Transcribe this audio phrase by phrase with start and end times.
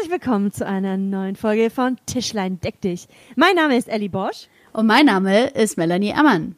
[0.00, 3.06] Herzlich willkommen zu einer neuen Folge von Tischlein deck dich.
[3.36, 4.48] Mein Name ist Ellie Bosch.
[4.72, 6.56] Und mein Name ist Melanie Ammann.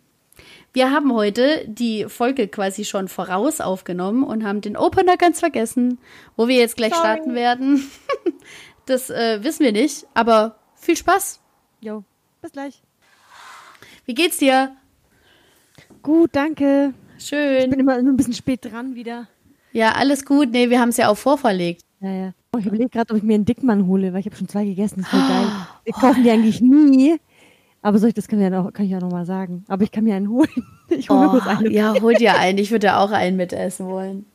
[0.73, 5.99] Wir haben heute die Folge quasi schon voraus aufgenommen und haben den Opener ganz vergessen,
[6.37, 7.05] wo wir jetzt gleich Sorry.
[7.05, 7.91] starten werden.
[8.87, 11.41] Das äh, wissen wir nicht, aber viel Spaß.
[11.81, 12.05] Jo,
[12.43, 12.81] bis gleich.
[14.05, 14.77] Wie geht's dir?
[16.01, 16.95] Gut, danke.
[17.19, 17.73] Ich bin Schön.
[17.73, 19.27] immer nur ein bisschen spät dran wieder.
[19.73, 20.51] Ja, alles gut.
[20.53, 21.83] Nee, wir haben es ja auch vorverlegt.
[22.01, 22.33] Ja, ja.
[22.55, 24.67] Oh, ich überlege gerade, ob ich mir einen Dickmann hole, weil ich habe schon zwei
[24.67, 24.97] gegessen.
[24.97, 25.47] Das ist voll geil.
[25.85, 27.19] Wir kaufen die eigentlich nie.
[27.81, 29.65] Aber soll ich, das kann, ich ja noch, kann ich ja noch mal sagen.
[29.69, 30.49] Aber ich kann mir einen holen.
[30.91, 31.69] Ich hole mir kurz einen.
[31.69, 32.59] Oh, ja, hol dir einen.
[32.59, 34.27] Ich würde auch einen mitessen wollen.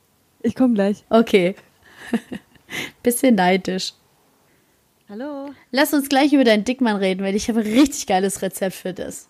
[0.41, 1.05] Ich komme gleich.
[1.11, 1.55] Okay.
[3.03, 3.93] Bisschen neidisch.
[5.07, 5.51] Hallo.
[5.69, 8.93] Lass uns gleich über deinen Dickmann reden, weil ich habe ein richtig geiles Rezept für
[8.93, 9.29] das.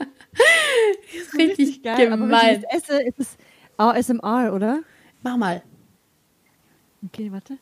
[1.38, 2.56] richtig Aber wenn gemein.
[2.56, 3.36] ich das esse, ist es
[3.76, 4.80] ASMR, oder?
[5.22, 5.62] Mach mal.
[7.06, 7.58] Okay, warte.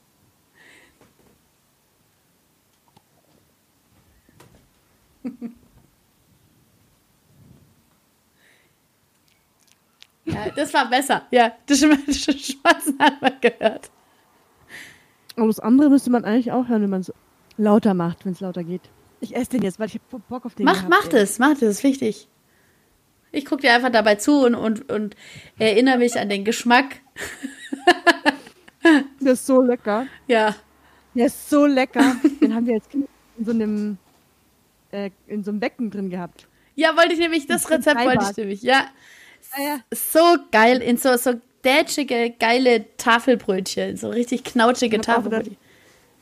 [10.26, 11.22] Ja, das war besser.
[11.30, 13.90] Ja, das Schmatzen hat man gehört.
[15.36, 17.12] Aber das andere müsste man eigentlich auch hören, wenn man es
[17.56, 18.82] lauter macht, wenn es lauter geht.
[19.20, 20.64] Ich esse den jetzt, weil ich Bock auf den.
[20.64, 21.10] Mach, gehabt, mach ey.
[21.10, 22.28] das, mach das, ist wichtig.
[23.32, 25.14] Ich gucke dir einfach dabei zu und, und, und
[25.58, 27.00] erinnere mich an den Geschmack.
[29.20, 30.06] Der ist so lecker.
[30.26, 30.54] Ja.
[31.14, 32.16] Der ist so lecker.
[32.40, 33.98] den haben wir als Kind in so einem
[34.92, 36.46] äh, in so einem Becken drin gehabt.
[36.74, 38.86] Ja, wollte ich nämlich, das Rezept wollte ich nämlich, ja.
[39.52, 39.80] Ah, ja.
[39.94, 41.34] So geil, in so, so
[41.64, 45.56] dätschige, geile Tafelbrötchen, so richtig knautschige Tafelbrötchen.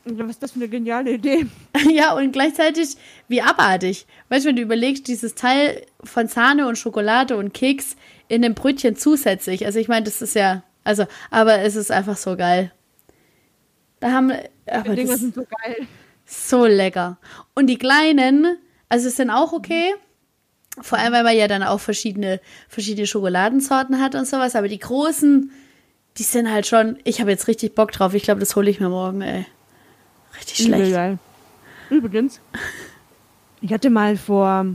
[0.07, 1.47] Was ist das für eine geniale Idee?
[1.91, 2.97] Ja, und gleichzeitig
[3.29, 4.07] wie abartig.
[4.29, 7.97] Weißt du, wenn du überlegst, dieses Teil von Sahne und Schokolade und Keks
[8.29, 9.67] in dem Brötchen zusätzlich.
[9.67, 12.73] Also ich meine, das ist ja, also, aber es ist einfach so geil.
[14.01, 14.33] Da haben,
[14.67, 15.87] Die aber Dinger das sind so geil.
[16.27, 17.19] So lecker.
[17.55, 18.57] Und die kleinen,
[18.89, 19.95] also sind auch okay.
[20.81, 24.57] Vor allem, weil man ja dann auch verschiedene, verschiedene Schokoladensorten hat und sowas.
[24.57, 25.51] Aber die großen,
[26.19, 28.15] die sind halt schon, ich habe jetzt richtig Bock drauf.
[28.15, 29.47] Ich glaube, das hole ich mir morgen, ey.
[30.37, 30.93] Richtig Übel schlecht.
[30.93, 31.19] geil.
[31.91, 32.41] Übrigens,
[33.61, 34.67] ich hatte mal vor,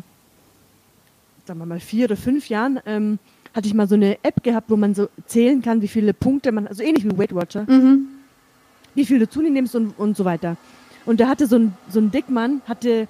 [1.46, 3.20] sagen wir mal, vier oder fünf Jahren, ähm,
[3.54, 6.52] hatte ich mal so eine App gehabt, wo man so zählen kann, wie viele Punkte
[6.52, 8.08] man, also ähnlich wie Weight Watcher, Mhm.
[8.96, 10.56] wie viel du zunimmst und, und so weiter.
[11.10, 13.08] Und da hatte so ein, so ein Dickmann, hatte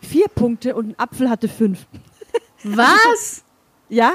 [0.00, 1.84] vier Punkte und ein Apfel hatte fünf.
[2.64, 3.44] Was?
[3.90, 4.14] Ja?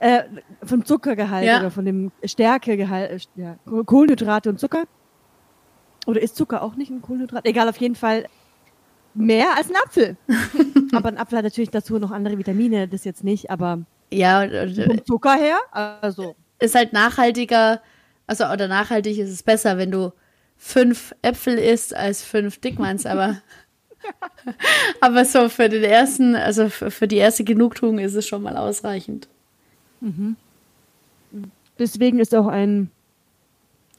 [0.00, 0.24] Äh,
[0.64, 1.60] vom Zuckergehalt Ja.
[1.60, 4.86] oder von dem Stärkegehalt, äh, ja, Kohlenhydrate und Zucker.
[6.08, 7.46] Oder ist Zucker auch nicht ein Kohlenhydrat?
[7.46, 8.26] Egal, auf jeden Fall
[9.14, 10.16] mehr als ein Apfel.
[10.92, 14.86] aber ein Apfel hat natürlich dazu noch andere Vitamine, das jetzt nicht, aber Ja, äh,
[14.88, 17.80] vom Zucker her, also ist halt nachhaltiger,
[18.26, 20.10] also oder nachhaltig ist es besser, wenn du
[20.64, 23.36] fünf Äpfel isst als fünf Dickmanns, aber
[25.00, 28.56] aber so für den ersten, also für, für die erste Genugtuung ist es schon mal
[28.56, 29.28] ausreichend.
[31.78, 32.90] deswegen ist auch ein,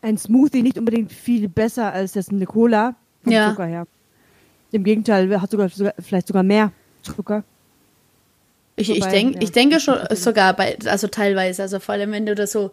[0.02, 3.52] ein Smoothie nicht unbedingt viel besser als das eine Cola vom Ja.
[3.52, 3.88] Zucker her.
[4.72, 6.72] Im Gegenteil, hat sogar, sogar vielleicht sogar mehr
[7.04, 7.44] Zucker.
[8.76, 11.94] Ich, ich, Wobei, denk, ja, ich denke das schon sogar bei, also teilweise, also vor
[11.94, 12.72] allem wenn du da so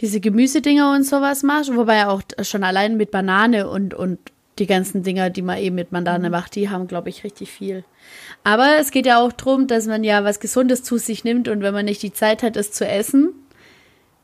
[0.00, 4.18] diese Gemüsedinger und sowas machst, wobei auch schon allein mit Banane und, und
[4.58, 6.32] die ganzen Dinger, die man eben mit Banane Mhm.
[6.32, 7.84] macht, die haben, glaube ich, richtig viel.
[8.44, 11.62] Aber es geht ja auch darum, dass man ja was Gesundes zu sich nimmt und
[11.62, 13.32] wenn man nicht die Zeit hat, es zu essen,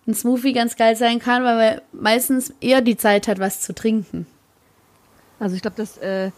[0.07, 3.75] ein Smoothie ganz geil sein kann, weil man meistens eher die Zeit hat, was zu
[3.75, 4.27] trinken.
[5.39, 6.31] Also ich glaube, das, äh,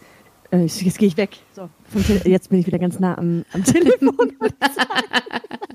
[0.51, 1.37] äh, jetzt, gehe ich weg.
[1.55, 1.69] So,
[2.25, 4.33] jetzt bin ich wieder ganz nah am, am Telefon.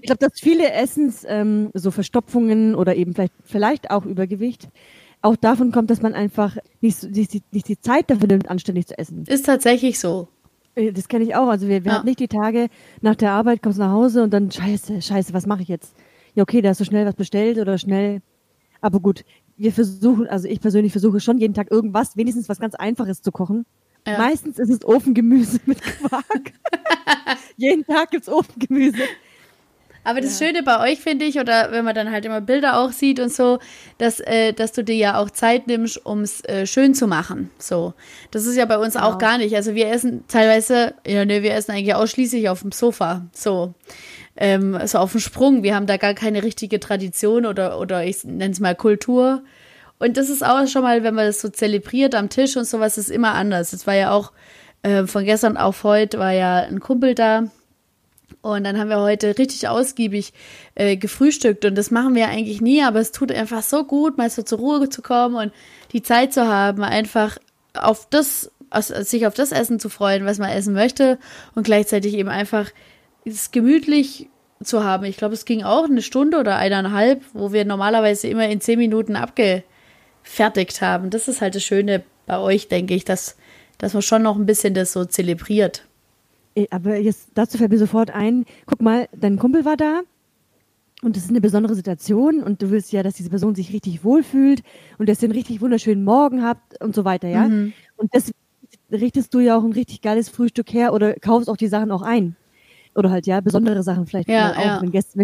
[0.00, 4.68] ich glaube, dass viele Essens ähm, so Verstopfungen oder eben vielleicht, vielleicht auch Übergewicht
[5.22, 8.48] auch davon kommt, dass man einfach nicht, so- nicht, die- nicht die Zeit dafür nimmt,
[8.48, 9.24] anständig zu essen.
[9.26, 10.28] Ist tatsächlich so.
[10.74, 11.48] Äh, Das kenne ich auch.
[11.48, 11.98] Also wir, wir Ja.
[11.98, 12.68] haben nicht die Tage
[13.02, 15.94] nach der Arbeit, kommst nach Hause und dann scheiße, scheiße, was mache ich jetzt?
[16.34, 18.22] Ja, okay, da hast du schnell was bestellt oder schnell.
[18.80, 19.24] Aber gut,
[19.58, 23.30] wir versuchen, also ich persönlich versuche schon jeden Tag irgendwas, wenigstens was ganz Einfaches zu
[23.30, 23.66] kochen.
[24.06, 24.16] Ja.
[24.16, 26.52] Meistens ist es Ofengemüse mit Quark.
[27.58, 29.02] jeden Tag gibt's Ofengemüse.
[30.02, 32.92] Aber das Schöne bei euch finde ich, oder wenn man dann halt immer Bilder auch
[32.92, 33.58] sieht und so,
[33.98, 37.50] dass, äh, dass du dir ja auch Zeit nimmst, um es äh, schön zu machen.
[37.58, 37.92] So.
[38.30, 39.18] Das ist ja bei uns auch Genau.
[39.18, 39.54] gar nicht.
[39.54, 43.26] Also wir essen teilweise, ja, ne, wir essen eigentlich ausschließlich auf dem Sofa.
[43.32, 43.74] So.
[44.36, 45.62] Ähm, so auf dem Sprung.
[45.62, 49.42] Wir haben da gar keine richtige Tradition oder, oder ich nenne es mal Kultur.
[49.98, 52.96] Und das ist auch schon mal, wenn man das so zelebriert am Tisch und sowas,
[52.96, 53.74] ist immer anders.
[53.74, 54.32] Es war ja auch
[54.82, 57.44] äh, von gestern auf heute war ja ein Kumpel da,
[58.42, 60.32] Und dann haben wir heute richtig ausgiebig
[60.74, 61.64] äh, gefrühstückt.
[61.64, 64.58] Und das machen wir eigentlich nie, aber es tut einfach so gut, mal so zur
[64.58, 65.52] Ruhe zu kommen und
[65.92, 67.38] die Zeit zu haben, einfach
[67.74, 71.18] auf das, sich auf das Essen zu freuen, was man essen möchte
[71.54, 72.70] und gleichzeitig eben einfach
[73.24, 74.28] es gemütlich
[74.62, 75.04] zu haben.
[75.04, 78.78] Ich glaube, es ging auch eine Stunde oder eineinhalb, wo wir normalerweise immer in zehn
[78.78, 81.10] Minuten abgefertigt haben.
[81.10, 83.36] Das ist halt das Schöne bei euch, denke ich, dass,
[83.78, 85.84] dass man schon noch ein bisschen das so zelebriert.
[86.70, 90.00] Aber jetzt dazu fällt mir sofort ein, guck mal, dein Kumpel war da
[91.02, 94.04] und das ist eine besondere Situation und du willst ja, dass diese Person sich richtig
[94.04, 94.62] wohlfühlt
[94.98, 97.48] und dass ihr einen richtig wunderschönen Morgen habt und so weiter, ja?
[97.48, 97.72] Mhm.
[97.96, 98.36] Und deswegen
[98.90, 102.02] richtest du ja auch ein richtig geiles Frühstück her oder kaufst auch die Sachen auch
[102.02, 102.36] ein.
[102.94, 104.64] Oder halt, ja, besondere Sachen vielleicht ja, auch.
[104.64, 104.82] Ja.
[104.82, 105.22] Wenn Gäste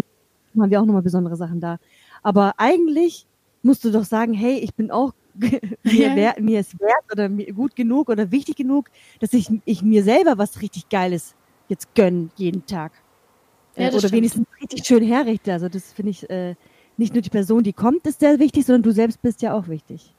[0.57, 1.77] haben wir auch nochmal besondere Sachen da.
[2.23, 3.27] Aber eigentlich
[3.61, 5.13] musst du doch sagen, hey, ich bin auch
[5.83, 8.89] mir, wär, mir ist wert oder mir gut genug oder wichtig genug,
[9.19, 11.35] dass ich, ich mir selber was richtig Geiles
[11.67, 12.91] jetzt gönn jeden Tag.
[13.75, 14.13] Ja, äh, oder stimmt.
[14.13, 15.53] wenigstens richtig schön herrichte.
[15.53, 16.55] Also das finde ich äh,
[16.97, 19.67] nicht nur die Person, die kommt, ist sehr wichtig, sondern du selbst bist ja auch
[19.67, 20.13] wichtig.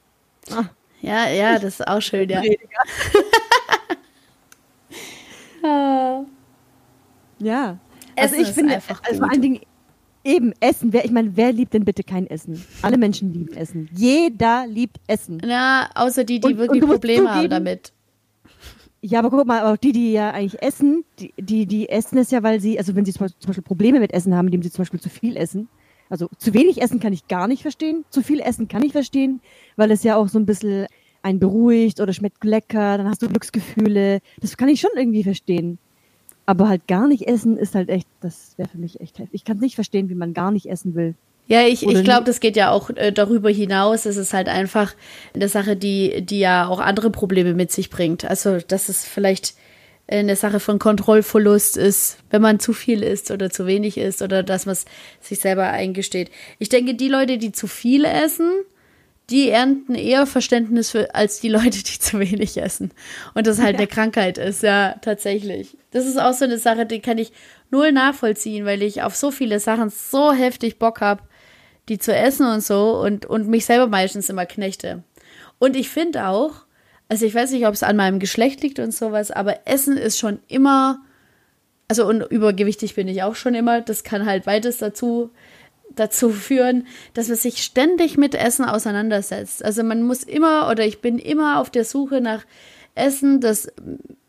[0.51, 0.65] Ah.
[1.01, 2.43] Ja, ja, das ist auch schön, ja.
[5.63, 6.25] ah.
[7.39, 7.79] Ja.
[8.17, 9.61] Also ich finde, einfach also vor allen Dingen
[10.25, 10.93] eben Essen.
[10.93, 12.63] Wer, ich meine, wer liebt denn bitte kein Essen?
[12.83, 13.89] Alle Menschen lieben Essen.
[13.95, 15.41] Jeder liebt Essen.
[15.45, 17.93] Na, außer die, die und, wirklich und Probleme zugeben, haben damit.
[19.01, 22.31] Ja, aber guck mal, auch die, die ja eigentlich essen, die, die, die essen es
[22.31, 24.83] ja, weil sie, also wenn sie zum Beispiel Probleme mit Essen haben, indem sie zum
[24.83, 25.69] Beispiel zu viel essen.
[26.11, 28.05] Also zu wenig essen kann ich gar nicht verstehen.
[28.11, 29.41] Zu viel essen kann ich verstehen,
[29.77, 30.87] weil es ja auch so ein bisschen
[31.23, 34.21] einen beruhigt oder schmeckt lecker, dann hast du Glücksgefühle.
[34.41, 35.79] Das kann ich schon irgendwie verstehen.
[36.49, 39.35] Aber halt gar nicht essen ist halt echt, das wäre für mich echt heftig.
[39.35, 41.15] Ich kann nicht verstehen, wie man gar nicht essen will.
[41.47, 44.07] Ja, ich, ich glaube, das geht ja auch äh, darüber hinaus.
[44.07, 44.95] Es ist halt einfach
[45.35, 48.25] eine Sache, die, die ja auch andere Probleme mit sich bringt.
[48.25, 49.57] Also, dass es vielleicht
[50.07, 54.43] eine Sache von Kontrollverlust ist, wenn man zu viel isst oder zu wenig isst oder
[54.43, 54.87] dass man es
[55.21, 56.31] sich selber eingesteht.
[56.59, 58.51] Ich denke, die Leute, die zu viel essen,
[59.31, 62.93] die ernten eher Verständnis für, als die Leute, die zu wenig essen.
[63.35, 63.79] Und das halt ja.
[63.79, 65.77] eine Krankheit ist, ja, tatsächlich.
[65.91, 67.33] Das ist auch so eine Sache, die kann ich
[67.71, 71.23] null nachvollziehen, weil ich auf so viele Sachen so heftig Bock habe,
[71.89, 75.03] die zu essen und so und, und mich selber meistens immer knechte.
[75.59, 76.65] Und ich finde auch,
[77.09, 80.19] also ich weiß nicht, ob es an meinem Geschlecht liegt und sowas, aber Essen ist
[80.19, 81.01] schon immer,
[81.89, 85.31] also und übergewichtig bin ich auch schon immer, das kann halt beides dazu
[85.95, 89.65] dazu führen, dass man sich ständig mit Essen auseinandersetzt.
[89.65, 92.45] Also man muss immer oder ich bin immer auf der Suche nach
[92.95, 93.69] Essen, das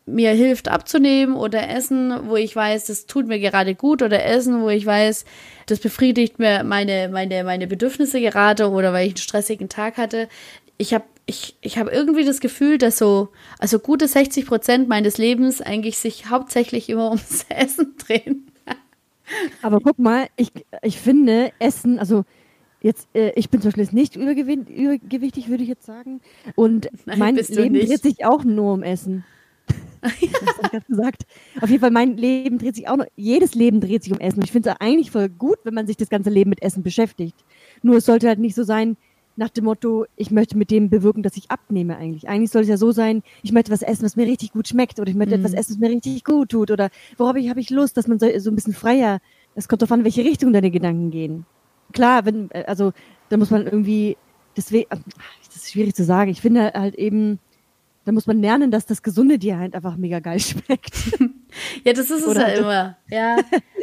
[0.06, 4.62] mir hilft abzunehmen oder Essen, wo ich weiß, das tut mir gerade gut oder Essen,
[4.62, 5.24] wo ich weiß,
[5.66, 10.28] das befriedigt mir meine, meine, meine Bedürfnisse gerade oder weil ich einen stressigen Tag hatte.
[10.78, 13.28] Ich habe ich, ich habe irgendwie das Gefühl, dass so,
[13.60, 18.49] also gute 60 Prozent meines Lebens eigentlich sich hauptsächlich immer ums Essen drehen.
[19.62, 22.24] Aber guck mal, ich, ich finde Essen, also
[22.80, 26.20] jetzt, äh, ich bin zum Beispiel nicht übergewichtig, würde ich jetzt sagen.
[26.54, 29.24] Und Nein, mein Leben dreht sich auch nur um Essen.
[30.00, 31.26] das ich gesagt.
[31.60, 34.38] Auf jeden Fall, mein Leben dreht sich auch noch, jedes Leben dreht sich um Essen.
[34.38, 36.82] Und ich finde es eigentlich voll gut, wenn man sich das ganze Leben mit Essen
[36.82, 37.36] beschäftigt.
[37.82, 38.96] Nur es sollte halt nicht so sein,
[39.40, 42.28] nach dem Motto, ich möchte mit dem bewirken, dass ich abnehme eigentlich.
[42.28, 45.00] Eigentlich soll es ja so sein, ich möchte was essen, was mir richtig gut schmeckt
[45.00, 45.42] oder ich möchte mhm.
[45.42, 48.18] etwas essen, was mir richtig gut tut oder worauf ich habe ich Lust, dass man
[48.18, 49.18] so, so ein bisschen freier,
[49.54, 51.46] es kommt darauf an, welche Richtung deine Gedanken gehen.
[51.92, 52.92] Klar, wenn, äh, also
[53.30, 54.18] da muss man irgendwie,
[54.58, 57.38] deswegen, das ist schwierig zu sagen, ich finde halt eben,
[58.04, 60.94] da muss man lernen, dass das Gesunde dir halt einfach mega geil schmeckt.
[61.84, 62.98] ja, das ist es ja halt immer.
[63.08, 63.36] Ja.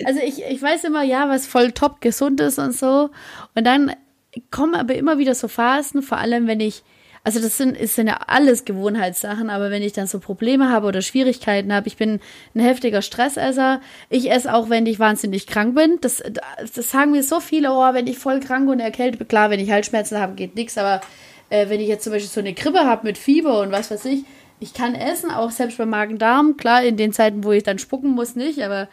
[0.05, 3.09] Also ich, ich weiß immer, ja, was voll top gesund ist und so.
[3.55, 3.91] Und dann
[4.51, 6.83] kommen aber immer wieder so Phasen, vor allem wenn ich,
[7.23, 10.87] also das sind, ist sind ja alles Gewohnheitssachen, aber wenn ich dann so Probleme habe
[10.87, 12.19] oder Schwierigkeiten habe, ich bin
[12.55, 13.81] ein heftiger Stressesser.
[14.09, 15.97] Ich esse auch, wenn ich wahnsinnig krank bin.
[16.01, 16.23] Das,
[16.75, 19.59] das sagen mir so viele, oh, wenn ich voll krank und erkältet bin, klar, wenn
[19.59, 21.01] ich Halsschmerzen habe, geht nichts, aber
[21.49, 24.05] äh, wenn ich jetzt zum Beispiel so eine Grippe habe mit Fieber und was weiß
[24.05, 24.23] ich,
[24.59, 26.57] ich kann essen, auch selbst beim Magen-Darm.
[26.57, 28.87] Klar, in den Zeiten, wo ich dann spucken muss, nicht, aber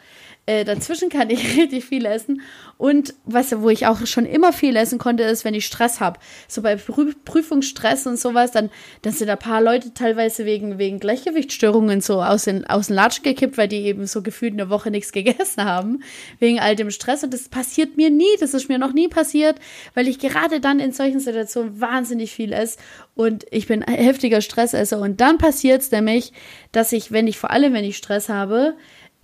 [0.47, 2.41] äh, dazwischen kann ich richtig viel essen.
[2.77, 6.19] Und was, wo ich auch schon immer viel essen konnte, ist, wenn ich Stress habe.
[6.47, 8.69] So bei Prüfungsstress und sowas, dann,
[9.01, 13.23] dann sind ein paar Leute teilweise wegen, wegen Gleichgewichtsstörungen so aus den, aus den Latschen
[13.23, 16.03] gekippt, weil die eben so gefühlt eine Woche nichts gegessen haben.
[16.39, 17.23] Wegen all dem Stress.
[17.23, 18.25] Und das passiert mir nie.
[18.39, 19.57] Das ist mir noch nie passiert,
[19.93, 22.77] weil ich gerade dann in solchen Situationen wahnsinnig viel esse.
[23.15, 24.99] Und ich bin ein heftiger Stressesser.
[24.99, 26.33] Und dann passiert es nämlich,
[26.71, 28.75] dass ich, wenn ich, vor allem wenn ich Stress habe,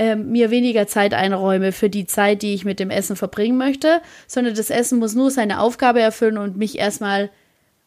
[0.01, 4.01] ähm, mir weniger Zeit einräume für die Zeit, die ich mit dem Essen verbringen möchte,
[4.25, 7.29] sondern das Essen muss nur seine Aufgabe erfüllen und mich erstmal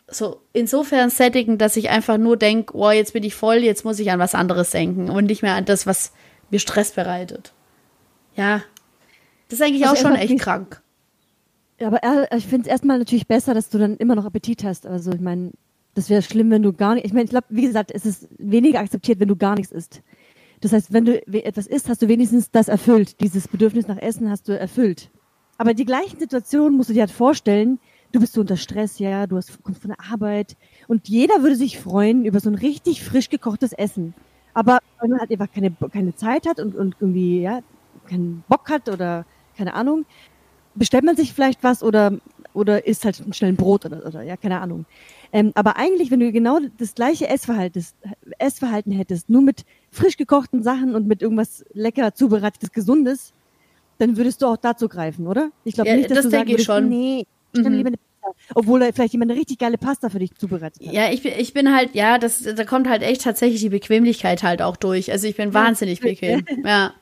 [0.06, 3.98] so insofern sättigen, dass ich einfach nur denke, oh, jetzt bin ich voll, jetzt muss
[3.98, 6.12] ich an was anderes denken und nicht mehr an das, was
[6.50, 7.52] mir Stress bereitet.
[8.36, 8.62] Ja,
[9.48, 10.82] Das ist eigentlich Also auch schon echt krank.
[11.80, 14.86] Ja, aber ich finde es erstmal natürlich besser, dass du dann immer noch Appetit hast.
[14.86, 15.50] Also ich meine,
[15.96, 17.06] das wäre schlimm, wenn du gar nicht.
[17.06, 20.00] Ich meine, ich glaube, wie gesagt, es ist weniger akzeptiert, wenn du gar nichts isst.
[20.64, 23.20] Das heißt, wenn du etwas isst, hast du wenigstens das erfüllt.
[23.20, 25.10] Dieses Bedürfnis nach Essen hast du erfüllt.
[25.58, 27.78] Aber die gleichen Situationen musst du dir halt vorstellen.
[28.12, 30.56] Du bist so unter Stress, ja, du hast, kommst von der Arbeit
[30.88, 34.14] und jeder würde sich freuen über so ein richtig frisch gekochtes Essen.
[34.54, 37.60] Aber wenn man halt einfach keine, keine Zeit hat und, und irgendwie, ja,
[38.08, 39.26] keinen Bock hat oder
[39.58, 40.06] keine Ahnung,
[40.74, 42.18] bestellt man sich vielleicht was oder,
[42.54, 44.86] oder isst halt schnell ein Brot oder, oder ja, keine Ahnung.
[45.30, 47.84] Ähm, aber eigentlich, wenn du genau das gleiche Essverhalten,
[48.38, 53.32] Essverhalten hättest, nur mit frisch gekochten Sachen und mit irgendwas lecker zubereitetes, gesundes,
[53.98, 55.50] dann würdest du auch dazu greifen, oder?
[55.64, 56.88] Ich glaube Ja, nicht, dass das du sagen würdest, schon.
[56.88, 57.72] nee, ich Mhm.
[57.72, 57.96] lieber eine.
[58.54, 60.92] Obwohl da vielleicht jemand eine richtig geile Pasta für dich zubereitet hat.
[60.94, 64.42] Ja, ich bin, ich bin halt, ja, das, da kommt halt echt tatsächlich die Bequemlichkeit
[64.42, 65.12] halt auch durch.
[65.12, 66.44] Also ich bin wahnsinnig bequem.
[66.64, 66.94] Ja.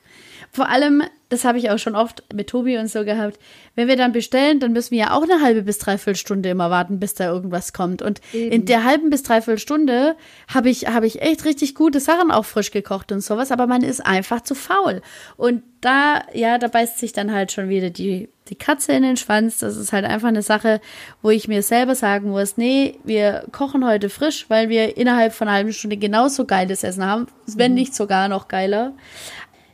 [0.55, 3.39] Vor allem, das habe ich auch schon oft mit Tobi und so gehabt,
[3.75, 6.69] wenn wir dann bestellen, dann müssen wir ja auch eine halbe bis dreiviertel Stunde immer
[6.69, 8.03] warten, bis da irgendwas kommt.
[8.03, 8.65] Und in Eben.
[8.65, 10.15] der halben bis dreiviertel Stunde
[10.53, 13.81] habe ich, habe ich echt richtig gute Sachen auch frisch gekocht und sowas, aber man
[13.81, 15.01] ist einfach zu faul.
[15.37, 19.17] Und da, ja, da beißt sich dann halt schon wieder die, die Katze in den
[19.17, 19.57] Schwanz.
[19.57, 20.81] Das ist halt einfach eine Sache,
[21.21, 25.47] wo ich mir selber sagen muss, nee, wir kochen heute frisch, weil wir innerhalb von
[25.47, 28.93] einer halben Stunde genauso geiles Essen haben, wenn nicht sogar noch geiler.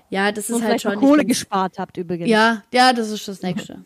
[0.09, 0.95] Ja, das ist Und halt schon.
[0.95, 2.29] Kohle gespart habt übrigens.
[2.29, 3.85] ja, ja, das ist das Nächste.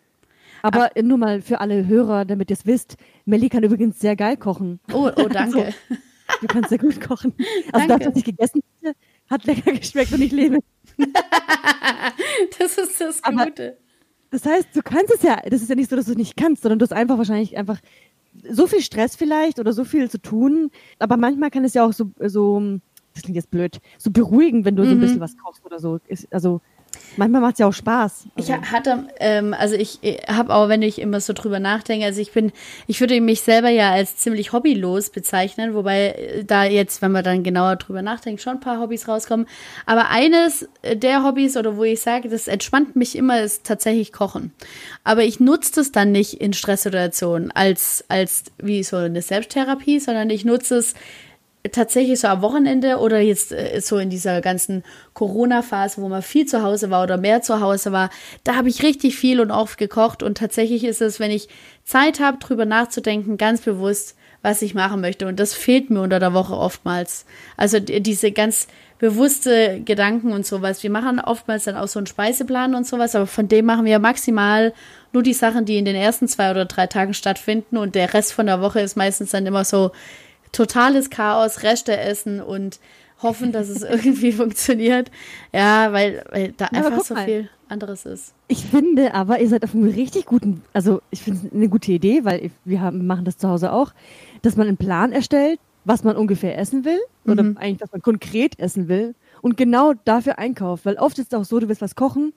[0.62, 4.36] Aber nur mal für alle Hörer, damit ihr es wisst, Melli kann übrigens sehr geil
[4.36, 4.78] kochen.
[4.92, 5.72] Oh, oh, danke.
[6.40, 7.34] Du kannst sehr gut kochen.
[7.72, 8.04] Also Danke.
[8.04, 8.96] das, was ich gegessen hatte,
[9.28, 10.58] hat lecker geschmeckt und ich lebe.
[12.58, 13.78] Das ist das Aber- Gute.
[14.32, 16.36] Das heißt, du kannst es ja, das ist ja nicht so, dass du es nicht
[16.36, 17.80] kannst, sondern du hast einfach wahrscheinlich einfach
[18.48, 20.70] so viel Stress vielleicht oder so viel zu tun.
[21.00, 22.78] Aber manchmal kann es ja auch so, so
[23.20, 25.00] das klingt jetzt blöd, so beruhigen, wenn du so ein Mhm.
[25.02, 26.00] bisschen was kochst oder so.
[26.08, 26.60] Ist, also
[27.16, 28.24] manchmal macht es ja auch Spaß.
[28.36, 32.04] Ich Also, ha- hatte, ähm, also ich habe auch, wenn ich immer so drüber nachdenke,
[32.06, 32.50] also ich bin,
[32.86, 37.22] ich würde mich selber ja als ziemlich hobbylos bezeichnen, wobei äh, da jetzt, wenn man
[37.22, 39.46] dann genauer drüber nachdenkt, schon ein paar Hobbys rauskommen.
[39.86, 44.52] Aber eines der Hobbys oder wo ich sage, das entspannt mich immer, ist tatsächlich Kochen.
[45.04, 50.30] Aber ich nutze das dann nicht in Stresssituationen als, als wie so eine Selbsttherapie, sondern
[50.30, 50.94] ich nutze es
[51.72, 54.82] tatsächlich so am Wochenende oder jetzt äh, so in dieser ganzen
[55.14, 58.10] Corona-Phase, wo man viel zu Hause war oder mehr zu Hause war,
[58.44, 61.48] da habe ich richtig viel und oft gekocht und tatsächlich ist es, wenn ich
[61.84, 66.18] Zeit habe, drüber nachzudenken, ganz bewusst, was ich machen möchte und das fehlt mir unter
[66.18, 67.26] der Woche oftmals.
[67.58, 70.82] Also die- diese ganz bewusste Gedanken und sowas.
[70.82, 73.98] Wir machen oftmals dann auch so einen Speiseplan und sowas, aber von dem machen wir
[73.98, 74.72] maximal
[75.12, 78.32] nur die Sachen, die in den ersten zwei oder drei Tagen stattfinden und der Rest
[78.32, 79.90] von der Woche ist meistens dann immer so
[80.52, 82.78] totales Chaos, Reste essen und
[83.22, 85.10] hoffen, dass es irgendwie funktioniert.
[85.52, 87.24] Ja, weil, weil da aber einfach so mal.
[87.24, 88.34] viel anderes ist.
[88.48, 91.92] Ich finde aber, ihr seid auf einem richtig guten, also ich finde es eine gute
[91.92, 93.92] Idee, weil wir haben, machen das zu Hause auch,
[94.42, 97.56] dass man einen Plan erstellt, was man ungefähr essen will oder Mhm.
[97.58, 100.84] eigentlich, was man konkret essen will und genau dafür einkauft.
[100.84, 102.32] Weil oft ist es auch so, du willst was kochen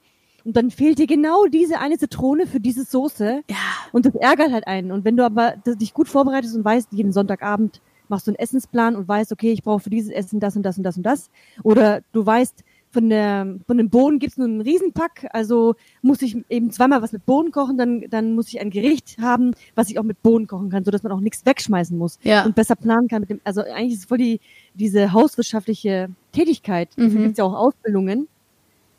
[0.45, 3.55] und dann fehlt dir genau diese eine Zitrone für diese Soße Ja.
[3.91, 4.91] und das ärgert halt einen.
[4.91, 7.81] Und wenn du aber dich gut vorbereitest und weißt, jeden Sonntagabend
[8.13, 10.77] machst du einen Essensplan und weißt, okay, ich brauche für dieses Essen das und das
[10.77, 11.29] und das und das.
[11.63, 16.37] Oder du weißt, von, der, von dem Bohnen gibt's nur einen Riesenpack, also muss ich
[16.49, 19.97] eben zweimal was mit Bohnen kochen, dann, dann muss ich ein Gericht haben, was ich
[19.97, 22.45] auch mit Bohnen kochen kann, sodass man auch nichts wegschmeißen muss Ja.
[22.45, 24.39] und besser planen kann mit dem, also eigentlich ist es voll die,
[24.75, 26.89] diese hauswirtschaftliche Tätigkeit.
[26.95, 27.23] Dafür Mhm.
[27.23, 28.27] gibt's ja auch Ausbildungen.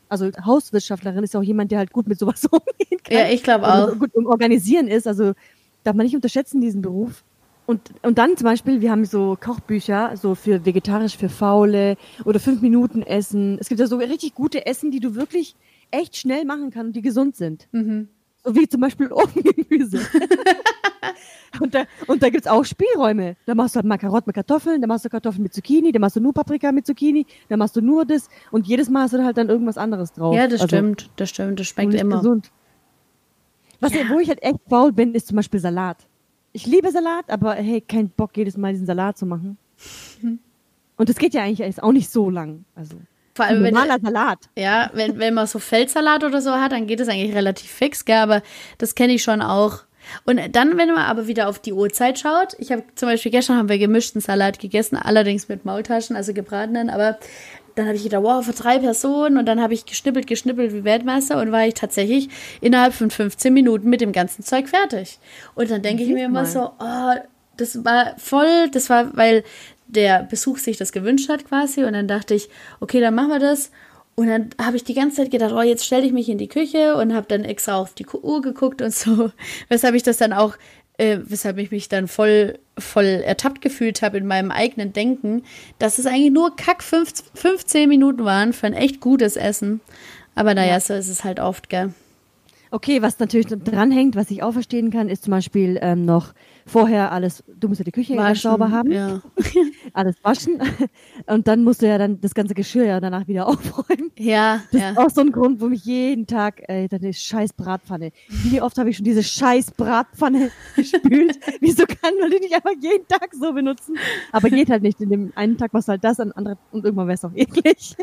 [0.09, 3.43] Also Hauswirtschaftlerin ist ja auch jemand, der halt gut mit sowas umgehen kann Ja, ich
[3.43, 3.97] glaube auch.
[3.97, 5.07] gut im Organisieren ist.
[5.07, 5.31] Also
[5.85, 7.23] darf man nicht unterschätzen, diesen Beruf.
[7.65, 12.39] Und, und dann zum Beispiel, wir haben so Kochbücher, so für vegetarisch, für Faule oder
[12.39, 13.57] fünf Minuten Essen.
[13.59, 15.55] Es gibt ja so richtig gute Essen, die du wirklich
[15.91, 17.67] echt schnell machen kannst und die gesund sind.
[17.71, 18.09] Mhm.
[18.43, 19.99] So wie zum Beispiel Ofengemüse.
[21.59, 23.35] und da, und da gibt's auch Spielräume.
[23.47, 25.97] Da machst du halt mal Karotten mit Kartoffeln, da machst du Kartoffeln mit Zucchini, da
[25.99, 29.13] machst du nur Paprika mit Zucchini, da machst du nur das und jedes Mal hast
[29.13, 30.35] du halt dann irgendwas anderes drauf.
[30.35, 32.17] Ja, das Also, stimmt, das stimmt, das schmeckt ist immer.
[32.17, 32.51] gesund.
[33.79, 34.01] Was, Ja.
[34.09, 35.97] Wo ich halt echt faul bin, ist zum Beispiel Salat.
[36.55, 39.57] Ich liebe Salat, aber hey, kein Bock, jedes Mal diesen Salat zu machen.
[40.21, 40.39] Mhm.
[40.95, 42.63] Und das geht ja eigentlich erst auch nicht so lang.
[42.75, 42.95] Also,
[43.33, 44.39] Vor allem, wenn, normaler Salat.
[44.57, 48.05] ja, wenn, wenn man so Feldsalat oder so hat, dann geht es eigentlich relativ fix,
[48.05, 48.15] gell?
[48.15, 48.41] aber
[48.77, 49.79] das kenne ich schon auch.
[50.23, 53.57] Und dann, wenn man aber wieder auf die Uhrzeit schaut, ich habe zum Beispiel gestern
[53.57, 57.19] haben wir gemischten Salat gegessen, allerdings mit Maultaschen, also gebratenen, aber
[57.75, 60.83] dann habe ich gedacht, wow, für drei Personen und dann habe ich geschnippelt, geschnippelt wie
[60.83, 62.29] Weltmeister und war ich tatsächlich
[62.61, 65.19] innerhalb von 15 Minuten mit dem ganzen Zeug fertig.
[65.55, 66.45] Und dann denke ich mir immer mal.
[66.45, 67.13] so, oh,
[67.57, 69.43] das war voll, das war, weil
[69.87, 73.39] der Besuch sich das gewünscht hat quasi und dann dachte ich, okay, dann machen wir
[73.39, 73.71] das
[74.15, 76.47] Und dann habe ich die ganze Zeit gedacht, oh, jetzt stelle ich mich in die
[76.47, 79.31] Küche und habe dann extra auf die Uhr geguckt und so.
[79.69, 80.55] Weshalb ich das dann auch,
[80.97, 85.43] äh, weshalb ich mich dann voll, voll ertappt gefühlt habe in meinem eigenen Denken,
[85.79, 89.81] dass es eigentlich nur kack 15 Minuten waren für ein echt gutes Essen.
[90.35, 90.79] Aber naja, ja.
[90.79, 91.93] so ist es halt oft, gell.
[92.71, 96.33] Okay, was natürlich dranhängt, was ich auch verstehen kann, ist zum Beispiel ähm, noch
[96.65, 99.21] vorher alles, du musst ja die Küche waschen, sauber haben, ja.
[99.93, 100.59] alles waschen
[101.27, 104.11] und dann musst du ja dann das ganze Geschirr ja danach wieder aufräumen.
[104.17, 104.89] Ja, das ja.
[104.91, 108.11] ist auch so ein Grund, wo mich jeden Tag, dann ist scheiß Bratpfanne.
[108.27, 111.39] Wie oft habe ich schon diese scheiß Bratpfanne gespült?
[111.59, 113.95] Wieso kann man die nicht einfach jeden Tag so benutzen?
[114.31, 114.99] Aber geht halt nicht.
[115.01, 117.35] In dem einen Tag machst du halt das, an andere und irgendwann wäre es auch
[117.35, 117.95] eklig.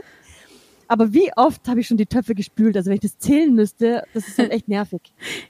[0.92, 2.76] Aber wie oft habe ich schon die Töpfe gespült?
[2.76, 5.00] Also wenn ich das zählen müsste, das ist halt echt nervig.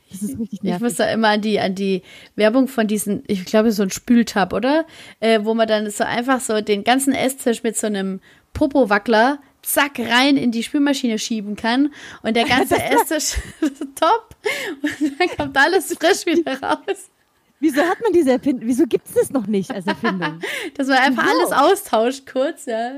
[0.08, 0.76] Das ist richtig nervig.
[0.76, 2.02] Ich muss da immer an die, an die
[2.36, 4.86] Werbung von diesen, ich glaube, so ein Spültab, oder?
[5.18, 8.20] Äh, wo man dann so einfach so den ganzen Esstisch mit so einem
[8.52, 13.42] Popo-Wackler zack rein in die Spülmaschine schieben kann und der ganze Esstisch
[13.96, 14.36] top
[14.80, 17.10] und dann kommt alles frisch wieder raus.
[17.58, 18.68] Wieso hat man diese Erfindung?
[18.68, 20.38] Wieso gibt es das noch nicht als Erfindung?
[20.76, 21.32] Dass man einfach wow.
[21.32, 22.92] alles austauscht kurz, ja.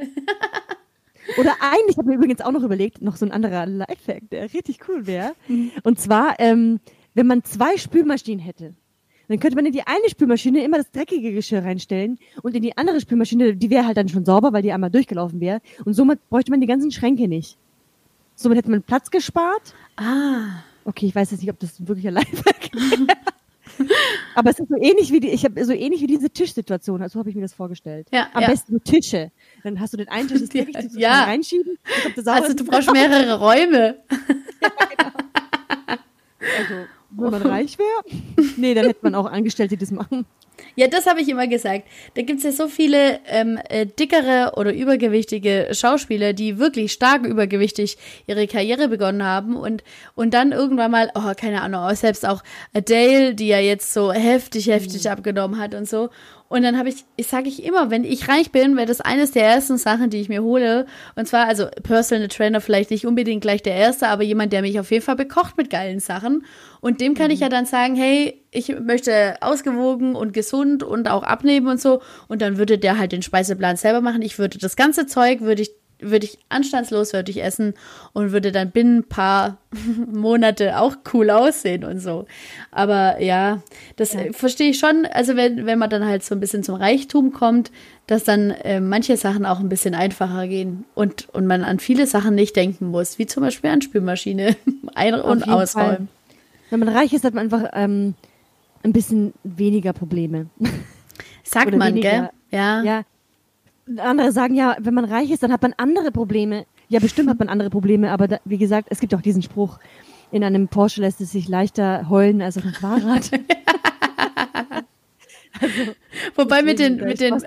[1.39, 4.53] Oder eigentlich habe ich mir übrigens auch noch überlegt, noch so ein anderer Lifehack, der
[4.53, 5.33] richtig cool wäre.
[5.49, 5.73] Mhm.
[5.83, 6.81] Und zwar, ähm,
[7.15, 8.75] wenn man zwei Spülmaschinen hätte,
[9.29, 12.77] dann könnte man in die eine Spülmaschine immer das dreckige Geschirr reinstellen und in die
[12.77, 15.61] andere Spülmaschine, die wäre halt dann schon sauber, weil die einmal durchgelaufen wäre.
[15.85, 17.57] Und somit bräuchte man die ganzen Schränke nicht.
[18.35, 19.75] Somit hätte man Platz gespart.
[19.97, 20.63] Ah.
[20.85, 22.99] Okay, ich weiß jetzt nicht, ob das wirklich ein Lifehack ist.
[24.35, 27.19] Aber es ist so ähnlich wie die, ich habe so ähnlich wie diese Tischsituation, so
[27.19, 28.09] habe ich mir das vorgestellt.
[28.13, 28.49] Ja, Am ja.
[28.49, 29.31] besten so Tische.
[29.63, 30.53] Dann hast du den einen Tisch, das
[30.95, 31.25] ja, ja.
[31.25, 31.79] reinschieben.
[32.25, 33.99] Also du brauchst mehrere Räume.
[34.61, 35.13] ja, genau.
[36.59, 40.27] Also, wenn man reich wäre, nee, dann hätte man auch Angestellte, die das machen.
[40.77, 41.85] Ja, das habe ich immer gesagt.
[42.15, 47.27] Da gibt es ja so viele ähm, äh, dickere oder übergewichtige Schauspieler, die wirklich stark
[47.27, 47.97] übergewichtig
[48.27, 53.35] ihre Karriere begonnen haben und, und dann irgendwann mal, oh, keine Ahnung, selbst auch Adele,
[53.35, 55.11] die ja jetzt so heftig, heftig mhm.
[55.11, 56.11] abgenommen hat und so.
[56.55, 59.33] Und dann habe ich, ich sage ich immer, wenn ich reich bin, wäre das eines
[59.33, 60.87] der ersten Sachen, die ich mir hole.
[61.17, 64.79] Und zwar, also Personal Trainer vielleicht nicht unbedingt gleich der erste, aber jemand, der mich
[64.79, 66.45] auf jeden Fall bekocht mit geilen Sachen.
[66.81, 67.33] Und dem kann mhm.
[67.33, 72.01] ich ja dann sagen, hey, ich möchte ausgewogen und gesund und auch abnehmen und so.
[72.29, 74.23] Und dann würde der halt den Speiseplan selber machen.
[74.23, 77.75] Ich würde das ganze Zeug, würde ich würde ich anstandslos würde ich essen
[78.13, 79.59] und würde dann binnen ein paar
[80.13, 82.27] Monate auch cool aussehen und so.
[82.71, 83.63] Aber ja,
[83.97, 84.33] das ja.
[84.33, 85.07] verstehe ich schon.
[85.07, 87.71] Also wenn, wenn man dann halt so ein bisschen zum Reichtum kommt,
[88.07, 92.07] dass dann äh, manche Sachen auch ein bisschen einfacher gehen und, und man an viele
[92.07, 94.57] Sachen nicht denken muss, wie zum Beispiel an Spülmaschine
[94.95, 95.97] ein- und ausräumen.
[95.97, 96.07] Fall.
[96.71, 98.15] Wenn man reich ist, hat man einfach ähm,
[98.83, 100.47] ein bisschen weniger Probleme.
[101.45, 102.31] Sagt Oder man, weniger, gell?
[102.51, 102.83] Ja.
[102.83, 103.05] ja
[103.99, 106.67] andere sagen ja, wenn man reich ist, dann hat man andere Probleme.
[106.89, 109.79] Ja, bestimmt hat man andere Probleme, aber da, wie gesagt, es gibt auch diesen Spruch,
[110.31, 113.31] in einem Porsche lässt es sich leichter heulen als auf einem Fahrrad.
[115.61, 115.93] also,
[116.35, 117.43] Wobei mit den, mit den,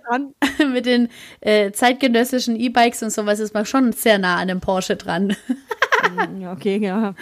[0.73, 1.09] mit den
[1.41, 5.35] äh, zeitgenössischen E-Bikes und sowas ist man schon sehr nah an einem Porsche dran.
[6.39, 7.13] ja, okay, ja.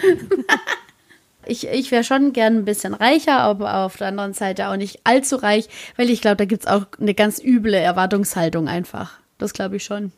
[1.47, 5.01] Ich, ich wäre schon gern ein bisschen reicher, aber auf der anderen Seite auch nicht
[5.03, 9.19] allzu reich, weil ich glaube, da gibt es auch eine ganz üble Erwartungshaltung einfach.
[9.37, 10.11] Das glaube ich schon.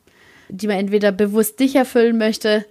[0.49, 2.65] Die man entweder bewusst nicht erfüllen möchte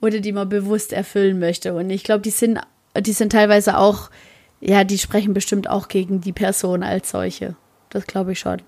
[0.00, 1.74] oder die man bewusst erfüllen möchte.
[1.74, 2.60] Und ich glaube, die sind,
[2.98, 4.10] die sind teilweise auch,
[4.60, 7.56] ja, die sprechen bestimmt auch gegen die Person als solche.
[7.90, 8.60] Das glaube ich schon.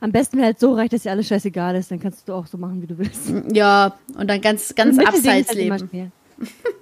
[0.00, 2.46] Am besten wäre halt so reich, dass dir alles scheißegal ist, dann kannst du auch
[2.46, 3.32] so machen, wie du willst.
[3.52, 6.12] Ja, und dann ganz, ganz abseits halt leben.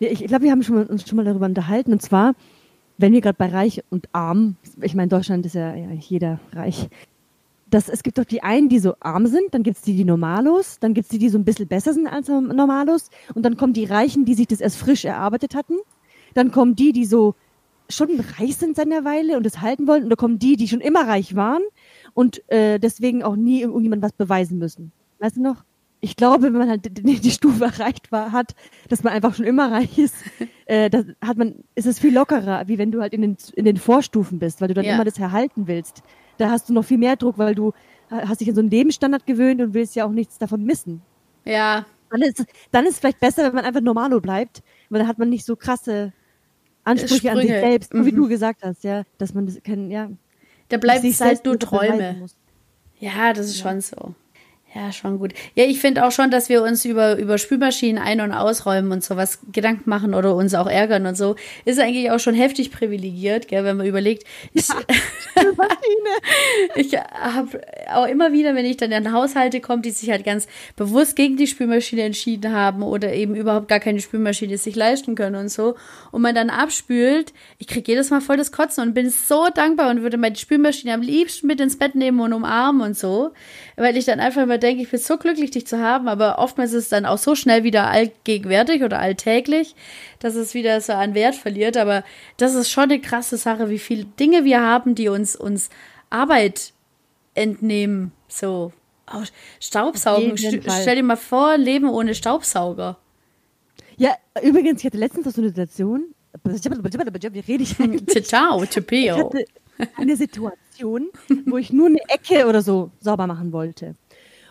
[0.00, 1.92] Ja, ich glaube, wir haben schon mal, uns schon mal darüber unterhalten.
[1.92, 2.34] Und zwar,
[2.96, 6.88] wenn wir gerade bei reich und arm, ich meine, Deutschland ist ja, ja jeder reich.
[7.68, 10.04] Das, es gibt doch die einen, die so arm sind, dann gibt es die, die
[10.04, 13.10] normalos, dann gibt es die, die so ein bisschen besser sind als normalos.
[13.34, 15.74] Und dann kommen die Reichen, die sich das erst frisch erarbeitet hatten.
[16.34, 17.34] Dann kommen die, die so
[17.90, 18.08] schon
[18.38, 20.04] reich sind seit einer Weile und es halten wollen.
[20.04, 21.62] Und dann kommen die, die schon immer reich waren
[22.14, 24.92] und äh, deswegen auch nie irgendjemand was beweisen müssen.
[25.18, 25.64] Weißt du noch?
[26.00, 28.54] Ich glaube, wenn man halt die, die Stufe erreicht war, hat,
[28.88, 30.14] dass man einfach schon immer reich ist,
[30.66, 33.64] äh, das hat man, ist es viel lockerer, wie wenn du halt in den, in
[33.64, 34.94] den Vorstufen bist, weil du dann ja.
[34.94, 36.02] immer das erhalten willst.
[36.38, 37.72] Da hast du noch viel mehr Druck, weil du
[38.10, 41.02] hast dich an so einen Lebensstandard gewöhnt und willst ja auch nichts davon missen.
[41.44, 41.86] Ja.
[42.10, 45.18] Dann ist, dann ist es vielleicht besser, wenn man einfach normalo bleibt, weil dann hat
[45.18, 46.12] man nicht so krasse
[46.82, 47.32] Ansprüche Sprünge.
[47.32, 48.06] an sich selbst, mhm.
[48.06, 50.10] wie du gesagt hast, ja, dass man das kann, ja.
[50.68, 52.26] Da bleibt es halt nur Träume.
[52.98, 53.70] Ja, das ist ja.
[53.70, 54.14] schon so.
[54.72, 55.32] Ja, schon gut.
[55.56, 59.02] Ja, ich finde auch schon, dass wir uns über, über Spülmaschinen ein- und ausräumen und
[59.02, 61.34] sowas Gedanken machen oder uns auch ärgern und so.
[61.64, 64.22] Ist eigentlich auch schon heftig privilegiert, gell, wenn man überlegt.
[64.52, 64.62] Ja,
[65.30, 66.10] Spülmaschine.
[66.76, 67.60] ich habe
[67.92, 71.36] auch immer wieder, wenn ich dann in Haushalte komme, die sich halt ganz bewusst gegen
[71.36, 75.74] die Spülmaschine entschieden haben oder eben überhaupt gar keine Spülmaschine sich leisten können und so,
[76.12, 79.90] und man dann abspült, ich kriege jedes Mal voll das Kotzen und bin so dankbar
[79.90, 83.32] und würde meine Spülmaschine am liebsten mit ins Bett nehmen und umarmen und so,
[83.76, 86.72] weil ich dann einfach immer denke, ich bin so glücklich, dich zu haben, aber oftmals
[86.72, 89.74] ist es dann auch so schnell wieder allgegenwärtig oder alltäglich,
[90.20, 91.76] dass es wieder so an Wert verliert.
[91.76, 92.04] Aber
[92.36, 95.70] das ist schon eine krasse Sache, wie viele Dinge wir haben, die uns, uns
[96.10, 96.72] Arbeit
[97.34, 98.12] entnehmen.
[98.28, 98.72] So.
[99.12, 99.22] Oh,
[99.58, 100.36] Staubsaugen.
[100.38, 102.98] Stell dir mal vor, Leben ohne Staubsauger.
[103.96, 106.14] Ja, übrigens, ich hatte letztens auch so eine Situation.
[106.44, 108.24] Wie rede ich eigentlich?
[108.26, 109.44] Ciao, hatte
[109.96, 111.08] eine Situation,
[111.46, 113.96] wo ich nur eine Ecke oder so sauber machen wollte.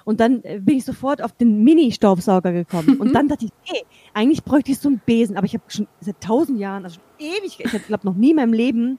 [0.10, 3.00] Und dann äh, bin ich sofort auf den Mini-Staubsauger gekommen.
[3.00, 3.84] Und dann dachte ich, hey,
[4.16, 5.38] eigentlich bräuchte ich so einen Besen.
[5.38, 8.38] Aber ich habe schon seit tausend Jahren, also schon ewig, ich glaube noch nie in
[8.38, 8.98] meinem Leben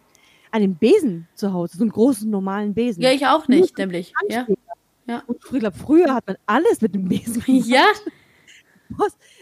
[0.53, 3.03] einen Besen zu Hause, so einen großen normalen Besen.
[3.03, 4.13] Ja, ich auch nicht, nämlich.
[4.29, 4.47] Ja.
[5.09, 5.25] ja.
[5.27, 7.67] Und ich glaube, früher hat man alles mit dem Besen gemacht.
[7.67, 7.87] Ja.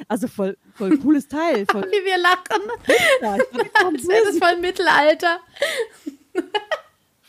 [0.09, 1.67] Also voll, voll cooles Teil.
[1.71, 2.63] Voll Wie wir lachen.
[3.21, 3.37] Ja,
[3.93, 5.41] das ist voll Mittelalter.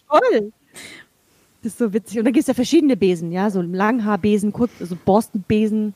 [0.08, 0.54] Voll.
[1.70, 2.18] Das ist so witzig.
[2.18, 5.94] Und da gibt es ja verschiedene Besen, ja, so Langhaarbesen, kurz, also Borstenbesen.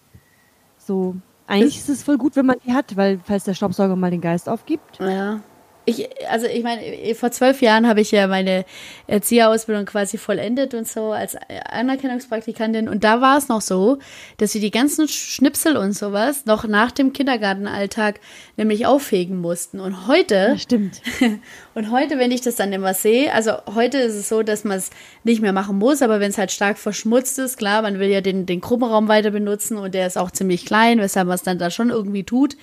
[0.77, 1.15] So,
[1.47, 4.21] eigentlich ist es voll gut, wenn man die hat, weil falls der Staubsauger mal den
[4.21, 4.99] Geist aufgibt.
[4.99, 5.41] Ja
[5.85, 6.81] ich, also ich meine,
[7.15, 8.63] vor zwölf Jahren habe ich ja meine
[9.07, 11.35] Erzieherausbildung quasi vollendet und so als
[11.69, 12.87] Anerkennungspraktikantin.
[12.87, 13.99] Und da war es noch so,
[14.37, 18.21] dass wir die ganzen Schnipsel und sowas noch nach dem Kindergartenalltag
[18.55, 19.79] nämlich auffegen mussten.
[19.79, 20.35] Und heute.
[20.35, 21.01] Ja, stimmt.
[21.75, 24.77] Und heute, wenn ich das dann immer sehe, also heute ist es so, dass man
[24.77, 24.91] es
[25.23, 28.21] nicht mehr machen muss, aber wenn es halt stark verschmutzt ist, klar, man will ja
[28.21, 31.57] den, den Gruppenraum weiter benutzen und der ist auch ziemlich klein, weshalb man es dann
[31.57, 32.55] da schon irgendwie tut.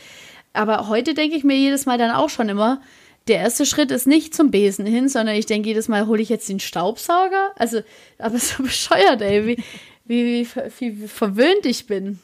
[0.52, 2.80] Aber heute denke ich mir jedes Mal dann auch schon immer,
[3.28, 6.28] der erste Schritt ist nicht zum Besen hin, sondern ich denke jedes Mal, hole ich
[6.28, 7.52] jetzt den Staubsauger?
[7.56, 7.80] Also,
[8.18, 9.56] aber so bescheuert, ey, wie,
[10.04, 10.46] wie,
[10.78, 12.18] wie, wie verwöhnt ich bin.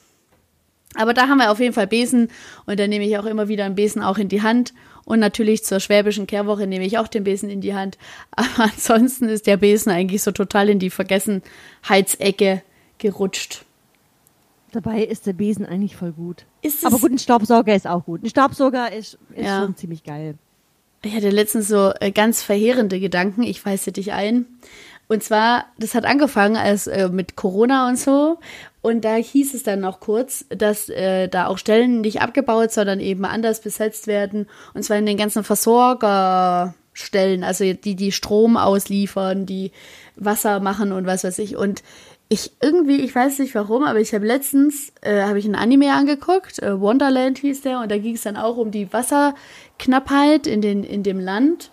[0.95, 2.31] Aber da haben wir auf jeden Fall Besen
[2.65, 4.73] und da nehme ich auch immer wieder einen Besen auch in die Hand.
[5.05, 7.99] Und natürlich zur schwäbischen Kehrwoche nehme ich auch den Besen in die Hand.
[8.33, 12.63] Aber ansonsten ist der Besen eigentlich so total in die Vergessenheitsecke
[12.99, 13.65] gerutscht.
[14.73, 16.45] Dabei ist der Besen eigentlich voll gut.
[16.83, 18.25] Aber gut, ein Staubsauger ist auch gut.
[18.25, 19.61] Ein Staubsauger ist, ist ja.
[19.61, 20.35] schon ziemlich geil.
[21.07, 24.47] Ich hatte letztens so äh, ganz verheerende Gedanken, ich weise dich ein.
[25.09, 28.41] Und zwar, das hat angefangen als äh, mit Corona und so.
[28.83, 32.99] Und da hieß es dann noch kurz, dass äh, da auch Stellen nicht abgebaut, sondern
[32.99, 34.49] eben anders besetzt werden.
[34.75, 39.71] Und zwar in den ganzen Versorgerstellen, also die, die Strom ausliefern, die
[40.17, 41.57] Wasser machen und was weiß ich.
[41.57, 41.85] Und
[42.29, 45.93] ich irgendwie, ich weiß nicht warum, aber ich habe letztens, äh, habe ich ein Anime
[45.93, 50.61] angeguckt, äh, Wonderland hieß der, und da ging es dann auch um die Wasserknappheit in,
[50.61, 51.71] den, in dem Land.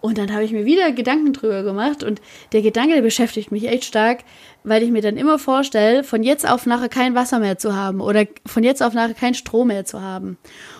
[0.00, 2.20] Und dann habe ich mir wieder Gedanken drüber gemacht und
[2.52, 4.20] der Gedanke, der beschäftigt mich echt stark,
[4.62, 8.00] weil ich mir dann immer vorstelle, von jetzt auf nachher kein Wasser mehr zu haben
[8.00, 10.38] oder von jetzt auf nachher kein Strom mehr zu haben.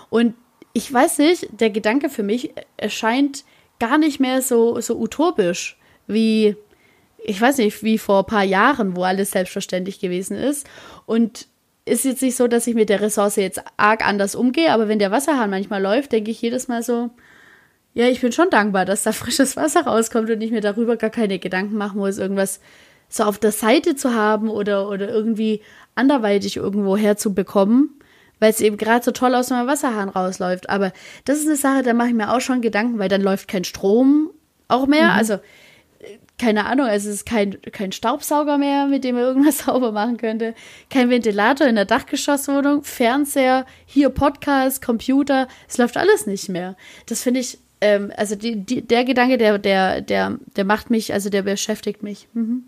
[0.09, 0.35] Und
[0.73, 3.45] ich weiß nicht, der Gedanke für mich erscheint
[3.81, 6.57] gar nicht mehr so, so utopisch wie
[7.25, 10.67] ich weiß nicht, wie vor ein paar Jahren, wo alles selbstverständlich gewesen ist.
[11.07, 11.47] Und
[11.85, 14.99] ist jetzt nicht so, dass ich mit der Ressource jetzt arg anders umgehe, aber wenn
[14.99, 17.11] der Wasserhahn manchmal läuft, denke ich jedes Mal so,
[17.95, 21.11] ja, ich bin schon dankbar, dass da frisches Wasser rauskommt und ich mir darüber gar
[21.11, 22.61] keine Gedanken machen muss, irgendwas
[23.09, 25.63] so auf der Seite zu haben oder, oder irgendwie
[25.95, 27.91] anderweitig irgendwo herzubekommen,
[28.39, 30.69] weil es eben gerade so toll aus meinem Wasserhahn rausläuft.
[30.69, 30.93] Aber
[31.25, 33.65] das ist eine Sache, da mache ich mir auch schon Gedanken, weil dann läuft kein
[33.65, 34.31] Strom
[34.69, 35.07] auch mehr.
[35.07, 35.19] Mhm.
[35.19, 35.39] Also
[36.39, 40.17] keine Ahnung, also es ist kein, kein Staubsauger mehr, mit dem man irgendwas sauber machen
[40.17, 40.55] könnte,
[40.89, 46.77] kein Ventilator in der Dachgeschosswohnung, Fernseher, hier Podcast, Computer, es läuft alles nicht mehr.
[47.07, 51.13] Das finde ich, ähm, also die, die, der Gedanke, der, der, der, der macht mich,
[51.13, 52.29] also der beschäftigt mich.
[52.33, 52.65] Mhm.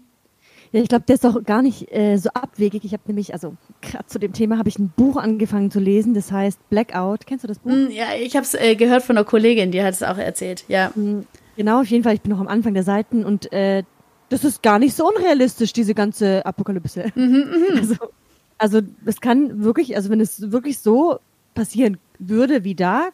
[0.73, 2.85] Ja, ich glaube, der ist auch gar nicht äh, so abwegig.
[2.85, 6.15] Ich habe nämlich, also gerade zu dem Thema habe ich ein Buch angefangen zu lesen,
[6.15, 7.27] das heißt Blackout.
[7.27, 7.73] Kennst du das Buch?
[7.73, 10.65] Mm, ja, ich habe es äh, gehört von einer Kollegin, die hat es auch erzählt,
[10.69, 10.93] ja.
[11.61, 12.15] Genau, auf jeden Fall.
[12.15, 13.83] Ich bin noch am Anfang der Seiten und äh,
[14.31, 17.13] das ist gar nicht so unrealistisch, diese ganze Apokalypse.
[17.15, 17.81] Mhm, mh.
[17.81, 17.95] Also,
[18.57, 21.19] also es kann wirklich, also wenn es wirklich so
[21.53, 23.11] passieren würde wie da,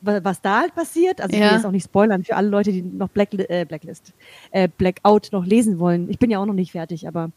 [0.00, 2.82] was da halt passiert, also ich will jetzt auch nicht spoilern für alle Leute, die
[2.82, 4.14] noch Black, äh, Blacklist,
[4.50, 6.10] äh, Blackout noch lesen wollen.
[6.10, 7.30] Ich bin ja auch noch nicht fertig, aber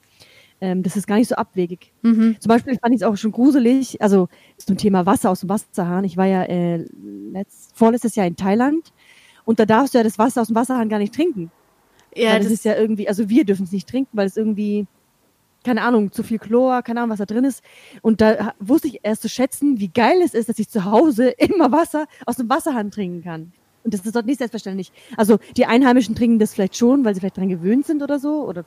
[0.61, 1.91] ähm, das ist gar nicht so abwegig.
[2.01, 2.37] Mhm.
[2.39, 6.05] Zum Beispiel fand ich es auch schon gruselig, also zum Thema Wasser aus dem Wasserhahn.
[6.05, 6.87] Ich war ja äh,
[7.31, 8.91] letzt, vorletztes Jahr in Thailand
[9.45, 11.51] und da darfst du ja das Wasser aus dem Wasserhahn gar nicht trinken.
[12.15, 14.85] Ja, das, das, ist ja irgendwie, also wir dürfen es nicht trinken, weil es irgendwie,
[15.63, 17.63] keine Ahnung, zu viel Chlor, keine Ahnung, was da drin ist.
[18.01, 21.29] Und da wusste ich erst zu schätzen, wie geil es ist, dass ich zu Hause
[21.37, 23.53] immer Wasser aus dem Wasserhahn trinken kann.
[23.83, 24.91] Und das ist dort nicht selbstverständlich.
[25.17, 28.47] Also die Einheimischen trinken das vielleicht schon, weil sie vielleicht daran gewöhnt sind oder so.
[28.47, 28.65] Oder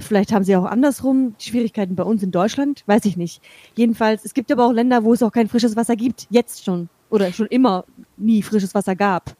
[0.00, 2.82] vielleicht haben sie auch andersrum Schwierigkeiten bei uns in Deutschland.
[2.86, 3.40] Weiß ich nicht.
[3.76, 6.26] Jedenfalls, es gibt aber auch Länder, wo es auch kein frisches Wasser gibt.
[6.30, 6.88] Jetzt schon.
[7.08, 7.84] Oder schon immer
[8.16, 9.36] nie frisches Wasser gab.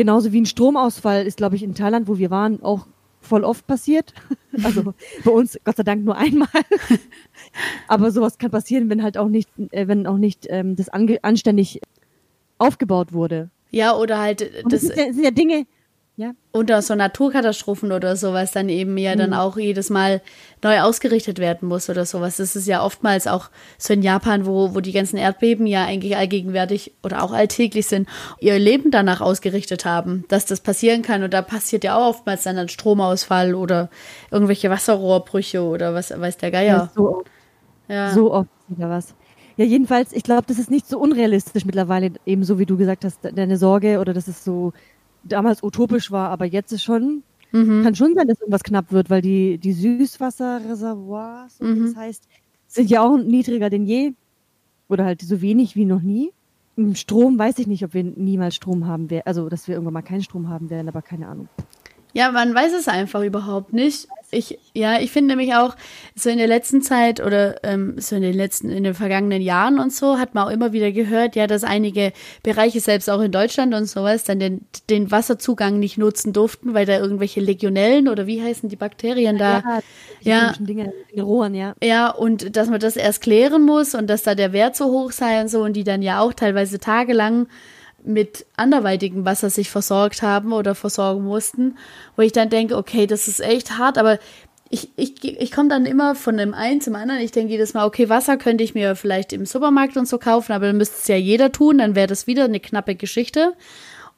[0.00, 2.86] Genauso wie ein Stromausfall ist, glaube ich, in Thailand, wo wir waren, auch
[3.20, 4.14] voll oft passiert.
[4.64, 6.48] Also bei uns Gott sei Dank nur einmal.
[7.86, 11.82] Aber sowas kann passieren, wenn halt auch nicht, äh, wenn auch nicht ähm, das anständig
[12.56, 13.50] aufgebaut wurde.
[13.70, 15.66] Ja, oder halt Und das, das sind, ja, sind ja Dinge,
[16.20, 16.32] ja.
[16.52, 19.18] unter so Naturkatastrophen oder sowas dann eben ja mhm.
[19.18, 20.20] dann auch jedes Mal
[20.62, 22.36] neu ausgerichtet werden muss oder sowas.
[22.36, 26.16] Das ist ja oftmals auch so in Japan, wo, wo die ganzen Erdbeben ja eigentlich
[26.16, 28.06] allgegenwärtig oder auch alltäglich sind,
[28.38, 31.22] ihr Leben danach ausgerichtet haben, dass das passieren kann.
[31.22, 33.88] Und da passiert ja auch oftmals dann ein Stromausfall oder
[34.30, 36.76] irgendwelche Wasserrohrbrüche oder was weiß der Geier.
[36.76, 37.30] Ja, so oft.
[37.88, 38.10] Ja.
[38.12, 39.14] So oft wieder was.
[39.56, 43.04] Ja, jedenfalls, ich glaube, das ist nicht so unrealistisch mittlerweile, eben so wie du gesagt
[43.04, 44.72] hast, deine Sorge oder das ist so
[45.24, 47.82] damals utopisch war, aber jetzt ist schon, mhm.
[47.82, 51.86] kann schon sein, dass irgendwas knapp wird, weil die, die Süßwasserreservoirs, so mhm.
[51.86, 52.28] das heißt,
[52.68, 54.12] sind ja auch niedriger denn je.
[54.88, 56.32] Oder halt so wenig wie noch nie.
[56.94, 59.22] Strom weiß ich nicht, ob wir niemals Strom haben werden.
[59.26, 61.48] Also, dass wir irgendwann mal keinen Strom haben werden, aber keine Ahnung.
[62.12, 64.08] Ja, man weiß es einfach überhaupt nicht.
[64.32, 65.74] Ich, ja, ich finde nämlich auch,
[66.14, 69.80] so in der letzten Zeit oder ähm, so in den letzten, in den vergangenen Jahren
[69.80, 72.12] und so, hat man auch immer wieder gehört, ja, dass einige
[72.44, 76.86] Bereiche, selbst auch in Deutschland und sowas, dann den, den Wasserzugang nicht nutzen durften, weil
[76.86, 79.62] da irgendwelche Legionellen oder wie heißen die Bakterien da?
[79.64, 79.80] Ja,
[80.20, 81.74] ja, Dinge in Rohren, ja.
[81.82, 85.10] Ja, und dass man das erst klären muss und dass da der Wert so hoch
[85.10, 87.48] sei und so und die dann ja auch teilweise tagelang
[88.04, 91.76] mit anderweitigem Wasser sich versorgt haben oder versorgen mussten,
[92.16, 94.18] wo ich dann denke, okay, das ist echt hart, aber
[94.70, 97.20] ich, ich, ich komme dann immer von dem einen zum anderen.
[97.20, 100.52] Ich denke jedes Mal, okay, Wasser könnte ich mir vielleicht im Supermarkt und so kaufen,
[100.52, 103.54] aber dann müsste es ja jeder tun, dann wäre das wieder eine knappe Geschichte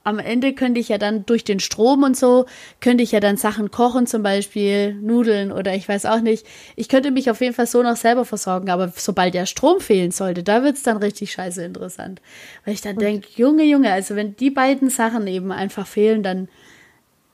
[0.04, 2.46] am Ende könnte ich ja dann durch den Strom und so,
[2.80, 6.46] könnte ich ja dann Sachen kochen, zum Beispiel Nudeln oder ich weiß auch nicht.
[6.76, 10.10] Ich könnte mich auf jeden Fall so noch selber versorgen, aber sobald der Strom fehlen
[10.10, 12.20] sollte, da wird es dann richtig scheiße interessant.
[12.64, 16.48] Weil ich dann denke, Junge, Junge, also wenn die beiden Sachen eben einfach fehlen, dann,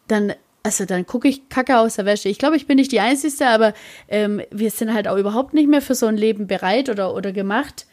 [0.07, 2.29] dann also dann gucke ich Kacke aus der Wäsche.
[2.29, 3.73] Ich glaube, ich bin nicht die Einzige, aber
[4.09, 7.33] ähm, wir sind halt auch überhaupt nicht mehr für so ein Leben bereit oder, oder
[7.33, 7.87] gemacht,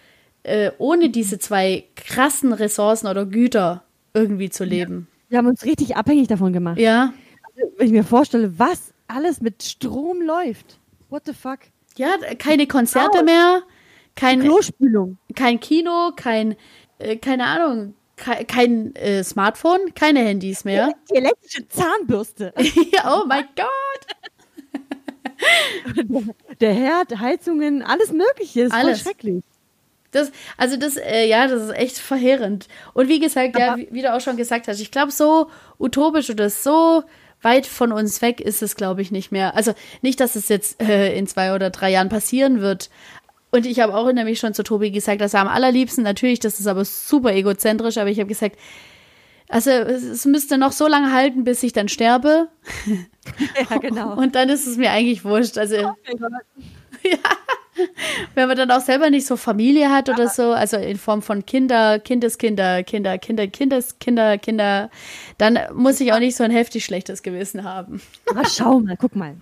[0.43, 3.85] äh, ohne diese zwei krassen Ressourcen oder Güter
[4.15, 5.07] irgendwie zu leben.
[5.09, 5.15] Ja.
[5.29, 6.79] Wir haben uns richtig abhängig davon gemacht.
[6.79, 7.13] Ja.
[7.43, 10.79] Also, wenn ich mir vorstelle, was alles mit Strom läuft.
[11.09, 11.59] What the fuck?
[11.97, 13.23] Ja, keine Konzerte oh.
[13.23, 13.63] mehr,
[14.15, 16.55] kein Klospülung, kein Kino, kein
[16.99, 20.93] äh, keine Ahnung, kein, kein äh, Smartphone, keine Handys mehr.
[21.11, 22.53] Die elektrische Zahnbürste.
[22.93, 24.07] ja, oh mein Gott.
[26.61, 28.63] der Herd, Heizungen, alles Mögliche.
[28.63, 29.01] Ist alles.
[29.01, 29.43] schrecklich.
[30.15, 32.67] Das, also das, äh, ja, das ist echt verheerend.
[32.93, 36.29] Und wie gesagt, ja, wie, wie du auch schon gesagt hast, ich glaube, so utopisch
[36.29, 37.03] oder so
[37.41, 39.55] weit von uns weg ist es, glaube ich, nicht mehr.
[39.55, 42.89] Also nicht, dass es jetzt äh, in zwei oder drei Jahren passieren wird.
[43.51, 46.59] Und ich habe auch nämlich schon zu Tobi gesagt, dass er am allerliebsten, natürlich, das
[46.59, 48.57] ist aber super egozentrisch, aber ich habe gesagt,
[49.47, 52.49] also es müsste noch so lange halten, bis ich dann sterbe.
[53.71, 54.13] Ja, genau.
[54.13, 55.57] Und dann ist es mir eigentlich wurscht.
[55.57, 55.93] Also, oh
[57.11, 57.17] ja.
[58.35, 61.45] Wenn man dann auch selber nicht so Familie hat oder so, also in Form von
[61.45, 64.89] Kinder, Kindeskinder, Kinder, Kinder, Kindeskinder, Kinder,
[65.37, 68.01] dann muss ich auch nicht so ein heftig schlechtes Gewissen haben.
[68.29, 69.35] Aber schau mal, guck mal.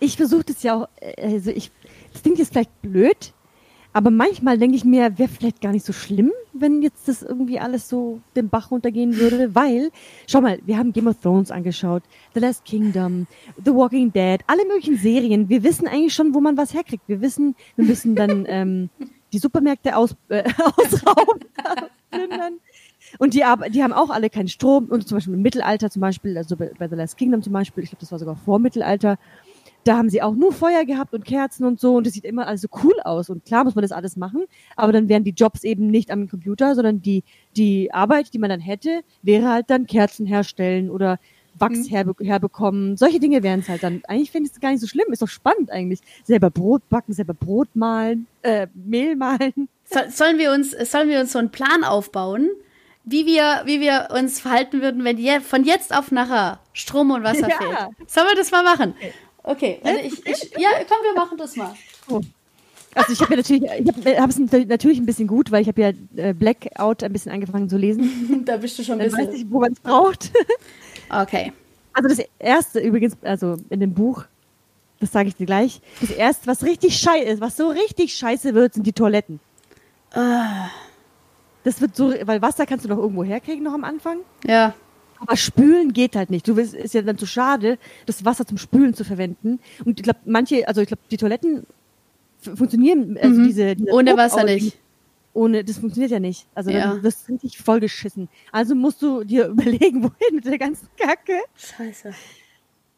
[0.00, 1.70] Ich versuche das ja auch, äh, also ich,
[2.12, 3.34] das klingt jetzt vielleicht blöd,
[3.96, 7.58] aber manchmal denke ich mir, wäre vielleicht gar nicht so schlimm, wenn jetzt das irgendwie
[7.58, 9.90] alles so den Bach runtergehen würde, weil,
[10.26, 12.02] schau mal, wir haben Game of Thrones angeschaut,
[12.34, 13.26] The Last Kingdom,
[13.64, 15.48] The Walking Dead, alle möglichen Serien.
[15.48, 17.04] Wir wissen eigentlich schon, wo man was herkriegt.
[17.06, 18.90] Wir wissen, wir müssen dann ähm,
[19.32, 20.44] die Supermärkte aus, äh,
[20.76, 21.40] ausrauben.
[23.16, 24.88] Und die, die haben auch alle keinen Strom.
[24.88, 27.84] Und zum Beispiel im Mittelalter zum Beispiel, also bei, bei The Last Kingdom zum Beispiel,
[27.84, 29.16] ich glaube, das war sogar vor Mittelalter,
[29.86, 32.46] da haben sie auch nur Feuer gehabt und Kerzen und so und es sieht immer
[32.46, 34.44] alles so cool aus und klar muss man das alles machen,
[34.74, 37.22] aber dann wären die Jobs eben nicht am Computer, sondern die,
[37.56, 41.18] die Arbeit, die man dann hätte, wäre halt dann Kerzen herstellen oder
[41.58, 41.90] Wachs mhm.
[41.90, 42.96] herbe herbekommen.
[42.96, 44.02] Solche Dinge wären es halt dann.
[44.08, 45.06] Eigentlich finde ich es gar nicht so schlimm.
[45.10, 46.00] Ist doch spannend eigentlich.
[46.22, 49.68] Selber Brot backen, selber Brot malen, äh, Mehl malen.
[49.84, 52.50] So, sollen wir uns, sollen wir uns so einen Plan aufbauen,
[53.04, 57.22] wie wir, wie wir uns verhalten würden, wenn je, von jetzt auf nachher Strom und
[57.22, 57.56] Wasser ja.
[57.56, 58.10] fehlt?
[58.10, 58.94] Sollen wir das mal machen?
[59.46, 61.72] Okay, also ich, ich, ja, komm, wir machen das mal.
[62.10, 62.20] Oh.
[62.96, 65.80] Also ich habe ja natürlich, ich habe es natürlich ein bisschen gut, weil ich habe
[65.80, 68.42] ja äh, Blackout ein bisschen angefangen zu lesen.
[68.44, 69.24] da bist du schon ein bisschen.
[69.24, 70.32] Dann weiß ich, wo man es braucht.
[71.10, 71.52] okay.
[71.92, 74.24] Also das erste übrigens, also in dem Buch,
[74.98, 78.52] das sage ich dir gleich, das erste, was richtig scheiße ist, was so richtig scheiße
[78.52, 79.38] wird, sind die Toiletten.
[80.12, 80.70] Ah.
[81.62, 84.18] Das wird so, weil Wasser kannst du noch irgendwo herkriegen noch am Anfang.
[84.44, 84.74] Ja.
[85.18, 86.46] Aber spülen geht halt nicht.
[86.48, 89.58] Du willst, ist ja dann zu schade, das Wasser zum Spülen zu verwenden.
[89.84, 91.66] Und ich glaube, manche, also ich glaube, die Toiletten
[92.40, 93.46] funktionieren, also Mhm.
[93.46, 94.78] diese, diese Ohne Druck- Wasser nicht.
[95.32, 96.46] Ohne, das funktioniert ja nicht.
[96.54, 96.92] Also Ja.
[96.94, 98.28] dann wirst du richtig vollgeschissen.
[98.52, 99.46] Also musst du dir
[99.80, 101.40] überlegen, wohin mit der ganzen Kacke.
[101.56, 102.14] Scheiße.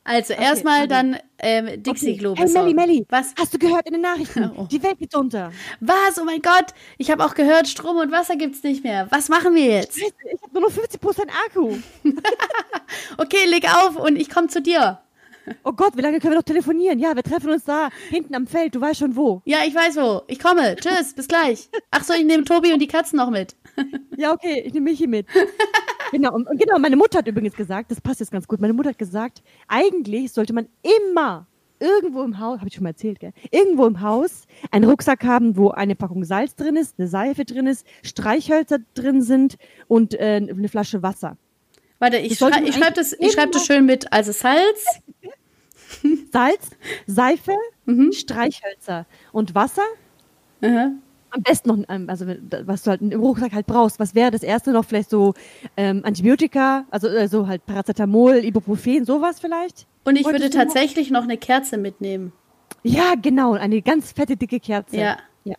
[0.04, 2.74] Also erstmal also- dann ähm, Dixie-Klo Hey, Melli.
[2.74, 3.34] Melli, Was?
[3.38, 4.50] hast du gehört in den Nachrichten?
[4.56, 4.66] Oh.
[4.70, 5.52] Die Welt geht unter.
[5.80, 6.18] Was?
[6.20, 6.66] Oh mein Gott.
[6.96, 9.06] Ich habe auch gehört, Strom und Wasser gibt's nicht mehr.
[9.10, 9.98] Was machen wir jetzt?
[9.98, 11.76] Scheiße, ich habe nur noch 50% Akku.
[13.18, 14.98] Okay, leg auf und ich komme zu dir.
[15.64, 16.98] Oh Gott, wie lange können wir noch telefonieren?
[16.98, 18.74] Ja, wir treffen uns da hinten am Feld.
[18.74, 19.40] Du weißt schon wo.
[19.44, 20.22] Ja, ich weiß wo.
[20.26, 20.76] Ich komme.
[20.76, 21.68] Tschüss, bis gleich.
[21.90, 23.56] Ach so, ich nehme Tobi und die Katzen noch mit.
[24.16, 25.26] Ja, okay, ich nehme Michi mit.
[26.10, 28.72] genau, und, und genau, meine Mutter hat übrigens gesagt, das passt jetzt ganz gut, meine
[28.72, 30.68] Mutter hat gesagt, eigentlich sollte man
[31.06, 31.46] immer
[31.80, 33.32] irgendwo im Haus, habe ich schon mal erzählt, gell?
[33.50, 37.66] Irgendwo im Haus einen Rucksack haben, wo eine Packung Salz drin ist, eine Seife drin
[37.66, 41.36] ist, Streichhölzer drin sind und äh, eine Flasche Wasser.
[42.00, 44.12] Warte, ich, schrei ich schreibe das, ich schreib das schön mit.
[44.12, 44.84] Also Salz.
[46.32, 46.70] Salz,
[47.06, 47.54] Seife,
[47.88, 48.12] Mhm.
[48.12, 49.86] Streichhölzer und Wasser.
[50.60, 50.90] Aha.
[51.30, 52.26] Am besten noch, ähm, also
[52.64, 53.98] was du halt im Rucksack halt brauchst.
[54.00, 54.84] Was wäre das erste noch?
[54.84, 55.34] Vielleicht so
[55.76, 59.86] ähm, Antibiotika, also äh, so halt Paracetamol, Ibuprofen, sowas vielleicht?
[60.04, 62.32] Und ich Wolltest würde du noch- tatsächlich noch eine Kerze mitnehmen.
[62.82, 64.96] Ja, genau, eine ganz fette, dicke Kerze.
[64.96, 65.16] Ja.
[65.44, 65.56] ja.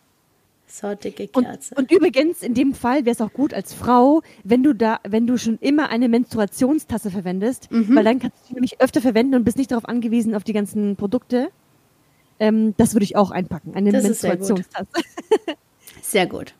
[0.66, 1.74] So dicke Und, Kerze.
[1.76, 5.26] und übrigens, in dem Fall wäre es auch gut als Frau, wenn du da, wenn
[5.26, 7.94] du schon immer eine Menstruationstasse verwendest, Mhm.
[7.94, 10.52] weil dann kannst du sie nämlich öfter verwenden und bist nicht darauf angewiesen auf die
[10.52, 11.50] ganzen Produkte.
[12.40, 14.48] Ähm, das würde ich auch einpacken, eine Das ist sehr gut.
[14.48, 14.88] Menstruationstasse.
[16.02, 16.54] Sehr gut.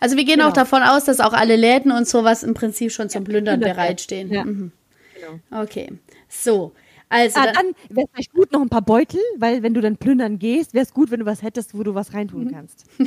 [0.00, 0.48] Also wir gehen Genau.
[0.48, 3.76] auch davon aus, dass auch alle Läden und sowas im Prinzip schon zum Plündern plündert
[3.76, 4.32] bereitstehen.
[4.32, 4.44] Ja.
[4.44, 4.72] Mhm.
[5.14, 5.62] Genau.
[5.62, 5.92] Okay.
[6.28, 6.72] So.
[7.08, 9.80] Also Ah, dann, dann wäre es vielleicht gut noch ein paar Beutel, weil wenn du
[9.80, 12.50] dann plündern gehst, wäre es gut, wenn du was hättest, wo du was reintun Mhm.
[12.52, 12.84] kannst.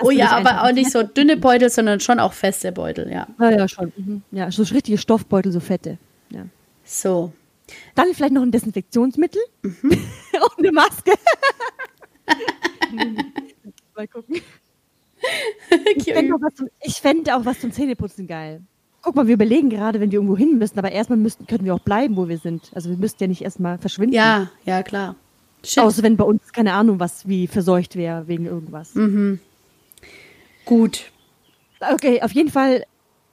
[0.00, 3.10] oh würde ja, aber einfach auch nicht so dünne Beutel, sondern schon auch feste Beutel,
[3.10, 3.26] ja.
[3.40, 3.92] Ja, ja, schon.
[3.96, 4.22] Mhm.
[4.30, 5.98] Ja, so richtige Stoffbeutel, so fette.
[6.30, 6.46] Ja.
[6.84, 7.32] So.
[7.94, 9.72] Dann vielleicht noch ein Desinfektionsmittel Mhm.
[9.90, 11.12] und eine Maske.
[13.96, 14.40] Mal gucken.
[15.96, 18.62] Ich fände auch, was zum- ich fände auch was zum Zähneputzen geil.
[19.02, 21.74] Guck mal, wir überlegen gerade, wenn wir irgendwo hin müssen, aber erstmal müssten, könnten wir
[21.74, 22.70] auch bleiben, wo wir sind.
[22.74, 24.14] Also wir müssten ja nicht erstmal verschwinden.
[24.14, 25.16] Ja, ja, klar.
[25.64, 25.82] Shit.
[25.82, 28.94] Außer wenn bei uns, keine Ahnung, was wie verseucht wäre wegen irgendwas.
[28.94, 29.38] Mhm.
[30.64, 31.10] Gut.
[31.80, 32.84] Okay, auf jeden Fall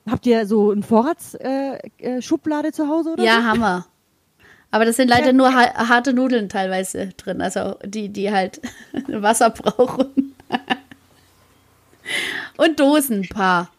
[0.10, 3.44] habt ihr so eine Vorratsschublade äh, äh, zu Hause oder Ja, so?
[3.44, 3.86] haben wir.
[4.72, 8.62] Aber das sind leider nur ha harte Nudeln teilweise drin, also die, die halt
[9.08, 10.36] Wasser brauchen.
[12.58, 13.72] Und Dosen, ein paar.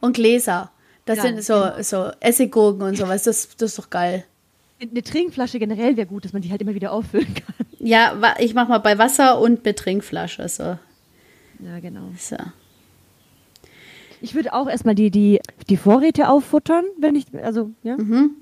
[0.00, 0.70] Und Gläser.
[1.06, 3.22] Das Ja, sind so, so Essiggurken und sowas.
[3.22, 4.24] Das, das ist doch geil.
[4.80, 7.66] Eine Trinkflasche generell wäre gut, dass man die halt immer wieder auffüllen kann.
[7.78, 10.48] Ja, ich mach mal bei Wasser und mit Trinkflasche.
[10.48, 10.78] So.
[11.60, 12.10] Ja, genau.
[12.18, 12.36] so.
[14.20, 17.96] Ich würde auch erstmal die, die, die Vorräte auffuttern, wenn ich, also, ja.
[17.96, 18.32] Mhm.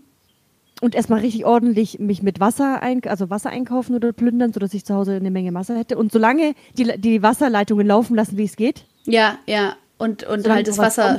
[0.81, 4.85] Und erstmal richtig ordentlich mich mit Wasser ein, also Wasser einkaufen oder plündern, sodass ich
[4.85, 5.97] zu Hause eine Menge Wasser hätte.
[5.97, 8.85] Und solange die, die Wasserleitungen laufen lassen, wie es geht.
[9.05, 9.77] Ja, ja.
[9.99, 11.17] Und, und Solange halt das Wasser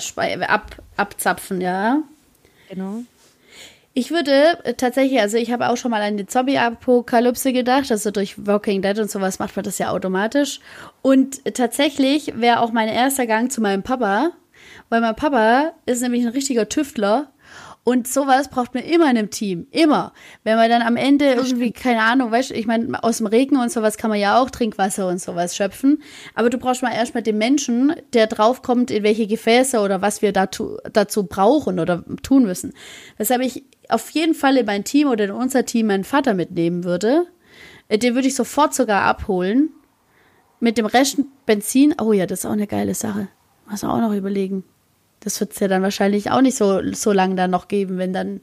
[0.49, 2.01] ab, abzapfen, ja.
[2.69, 3.03] Genau.
[3.97, 8.11] Ich würde äh, tatsächlich, also ich habe auch schon mal an die Zombie-Apokalypse gedacht, also
[8.11, 10.59] durch Walking Dead und sowas macht man das ja automatisch.
[11.01, 14.31] Und tatsächlich wäre auch mein erster Gang zu meinem Papa,
[14.89, 17.31] weil mein Papa ist nämlich ein richtiger Tüftler
[17.85, 20.11] und sowas braucht man immer in einem Team, immer.
[20.43, 23.57] Wenn man dann am Ende irgendwie, keine Ahnung, weißt du, ich meine, aus dem Regen
[23.57, 26.01] und sowas kann man ja auch Trinkwasser und sowas schöpfen,
[26.33, 30.33] aber du brauchst mal erstmal den Menschen, der draufkommt, in welche Gefäße oder was wir
[30.33, 32.73] dazu, dazu brauchen oder tun müssen.
[33.17, 36.85] Weshalb ich auf jeden Fall in mein Team oder in unser Team meinen Vater mitnehmen
[36.85, 37.27] würde.
[37.87, 39.69] Äh, Den würde ich sofort sogar abholen.
[40.59, 41.93] Mit dem Rest Benzin.
[42.01, 43.27] Oh ja, das ist auch eine geile Sache.
[43.69, 44.63] Muss man auch noch überlegen.
[45.25, 48.13] Das wird es ja dann wahrscheinlich auch nicht so, so lange dann noch geben, wenn
[48.13, 48.41] dann.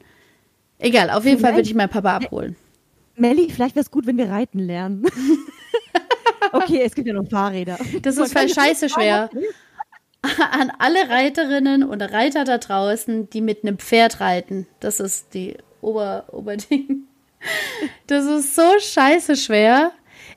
[0.79, 2.57] Egal, auf jeden Fall würde ich meinen Papa abholen.
[3.15, 5.05] Melli, vielleicht wäre es gut, wenn wir reiten lernen.
[6.51, 7.79] okay, es gibt ja noch Fahrräder.
[8.01, 9.29] Das ist voll scheiße schwer.
[10.51, 14.67] An alle Reiterinnen und Reiter da draußen, die mit einem Pferd reiten.
[14.81, 17.07] Das ist die Ober Oberding.
[18.07, 19.91] Das ist so scheiße schwer.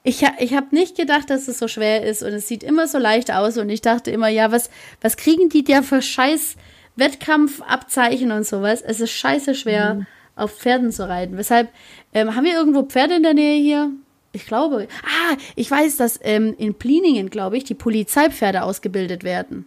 [0.07, 2.97] Ich, ich habe nicht gedacht, dass es so schwer ist und es sieht immer so
[2.97, 6.55] leicht aus und ich dachte immer, ja, was, was kriegen die da für scheiß
[6.95, 8.83] Wettkampfabzeichen und sowas?
[8.83, 11.37] Es ist scheiße schwer, auf Pferden zu reiten.
[11.37, 11.71] Weshalb,
[12.15, 13.91] ähm, haben wir irgendwo Pferde in der Nähe hier?
[14.31, 14.87] Ich glaube.
[15.03, 19.67] Ah, ich weiß, dass ähm, in Pliningen, glaube ich, die Polizeipferde ausgebildet werden.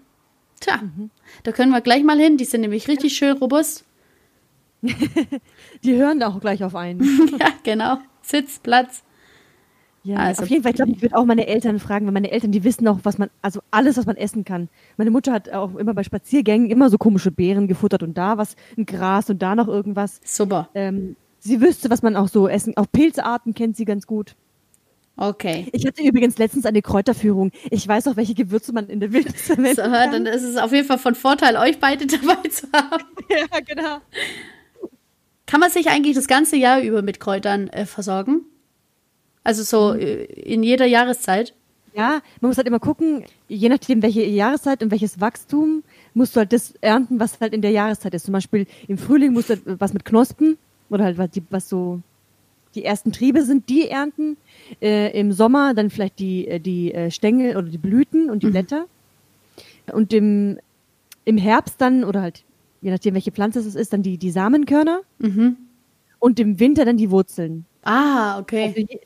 [0.61, 0.81] Tja,
[1.43, 2.37] da können wir gleich mal hin.
[2.37, 3.83] Die sind nämlich richtig schön robust.
[5.83, 7.29] Die hören da auch gleich auf einen.
[7.39, 7.97] ja, genau.
[8.21, 9.03] Sitz, Platz.
[10.03, 12.31] Ja, also, auf jeden Fall, ich glaube, ich würde auch meine Eltern fragen, weil meine
[12.31, 14.69] Eltern, die wissen auch, was man, also alles, was man essen kann.
[14.97, 18.55] Meine Mutter hat auch immer bei Spaziergängen immer so komische Beeren gefuttert und da was,
[18.77, 20.21] ein Gras und da noch irgendwas.
[20.23, 20.69] Super.
[20.73, 24.35] Ähm, sie wüsste, was man auch so essen, auch Pilzarten kennt sie ganz gut.
[25.17, 25.67] Okay.
[25.73, 27.51] Ich hatte übrigens letztens eine Kräuterführung.
[27.69, 29.81] Ich weiß auch, welche Gewürze man in der Wildnis verwenden so.
[29.81, 33.03] Dann ist es auf jeden Fall von Vorteil, euch beide dabei zu haben.
[33.29, 33.97] ja, genau.
[35.45, 38.45] Kann man sich eigentlich das ganze Jahr über mit Kräutern äh, versorgen?
[39.43, 39.99] Also so mhm.
[39.99, 41.53] Äh, in jeder Jahreszeit?
[41.95, 45.83] Ja, man muss halt immer gucken, je nachdem, welche Jahreszeit und welches Wachstum,
[46.13, 48.25] musst du halt das ernten, was halt in der Jahreszeit ist.
[48.25, 50.57] Zum Beispiel im Frühling musst du halt was mit Knospen
[50.89, 51.99] oder halt was, die, was so
[52.75, 54.37] die ersten Triebe sind, die ernten.
[54.81, 58.47] Äh, Im Sommer dann vielleicht die, äh, die äh, Stängel oder die Blüten und die
[58.47, 58.51] mhm.
[58.51, 58.85] Blätter.
[59.91, 60.59] Und im,
[61.25, 62.43] im Herbst dann, oder halt,
[62.81, 65.01] je nachdem, welche Pflanze es ist, dann die, die Samenkörner.
[65.17, 65.57] Mhm.
[66.19, 67.65] Und im Winter dann die Wurzeln.
[67.83, 68.73] Ah, okay.
[68.75, 68.99] Also,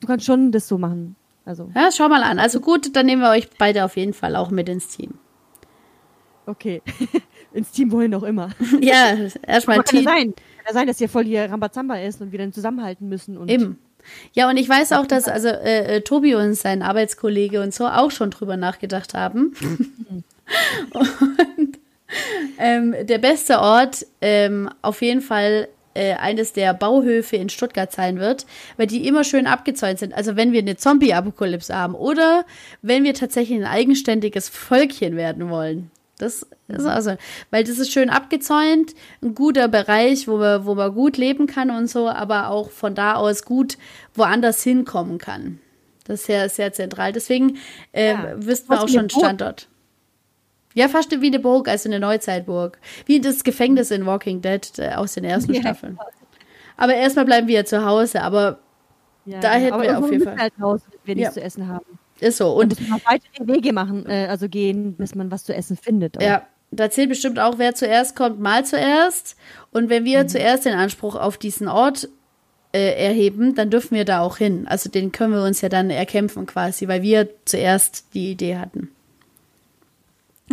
[0.00, 1.16] du kannst schon das so machen.
[1.44, 1.70] Also.
[1.74, 2.38] Ja, schau mal an.
[2.38, 5.14] Also gut, dann nehmen wir euch beide auf jeden Fall auch mit ins Team.
[6.46, 6.82] Okay.
[7.52, 8.50] ins Team wohin auch immer.
[8.80, 10.04] ja, erstmal Team.
[10.04, 10.34] Kann ja sein.
[10.34, 13.36] Kann ja sein, dass hier voll hier Rambazamba ist und wir dann zusammenhalten müssen.
[13.36, 13.78] Und Eben.
[14.32, 17.86] Ja, und ich weiß auch, dass also äh, äh, Tobi und sein Arbeitskollege und so
[17.86, 19.54] auch schon drüber nachgedacht haben.
[20.92, 21.78] und
[22.58, 28.18] ähm, der beste Ort ähm, auf jeden Fall äh, eines der Bauhöfe in Stuttgart sein
[28.18, 30.14] wird, weil die immer schön abgezäunt sind.
[30.14, 32.44] Also wenn wir eine Zombie-Apokalypse haben oder
[32.82, 35.90] wenn wir tatsächlich ein eigenständiges Völkchen werden wollen.
[36.18, 37.16] Das ist also,
[37.50, 41.70] weil das ist schön abgezäunt, ein guter Bereich, wo man, wo man gut leben kann
[41.70, 43.76] und so, aber auch von da aus gut
[44.14, 45.58] woanders hinkommen kann.
[46.04, 47.12] Das ist sehr, sehr zentral.
[47.12, 47.58] Deswegen
[47.92, 49.68] äh, ja, wüssten wir auch schon Standort.
[50.74, 52.78] Ja, fast wie eine Burg, also eine Neuzeitburg.
[53.06, 55.98] Wie das Gefängnis in Walking Dead äh, aus den ersten ja, Staffeln.
[56.76, 58.58] Aber erstmal bleiben wir ja zu Hause, aber
[59.24, 60.36] ja, da hätten wir auf jeden Fall.
[60.36, 61.84] Halt Haus, wir nichts zu essen haben.
[62.20, 62.52] Ist so.
[62.52, 66.18] Und müssen noch weitere Wege machen, äh, also gehen, bis man was zu essen findet.
[66.18, 66.22] Auch.
[66.22, 69.36] Ja, da zählt bestimmt auch, wer zuerst kommt, mal zuerst.
[69.70, 70.28] Und wenn wir mhm.
[70.28, 72.08] zuerst den Anspruch auf diesen Ort
[72.72, 74.66] äh, erheben, dann dürfen wir da auch hin.
[74.66, 78.90] Also den können wir uns ja dann erkämpfen quasi, weil wir zuerst die Idee hatten.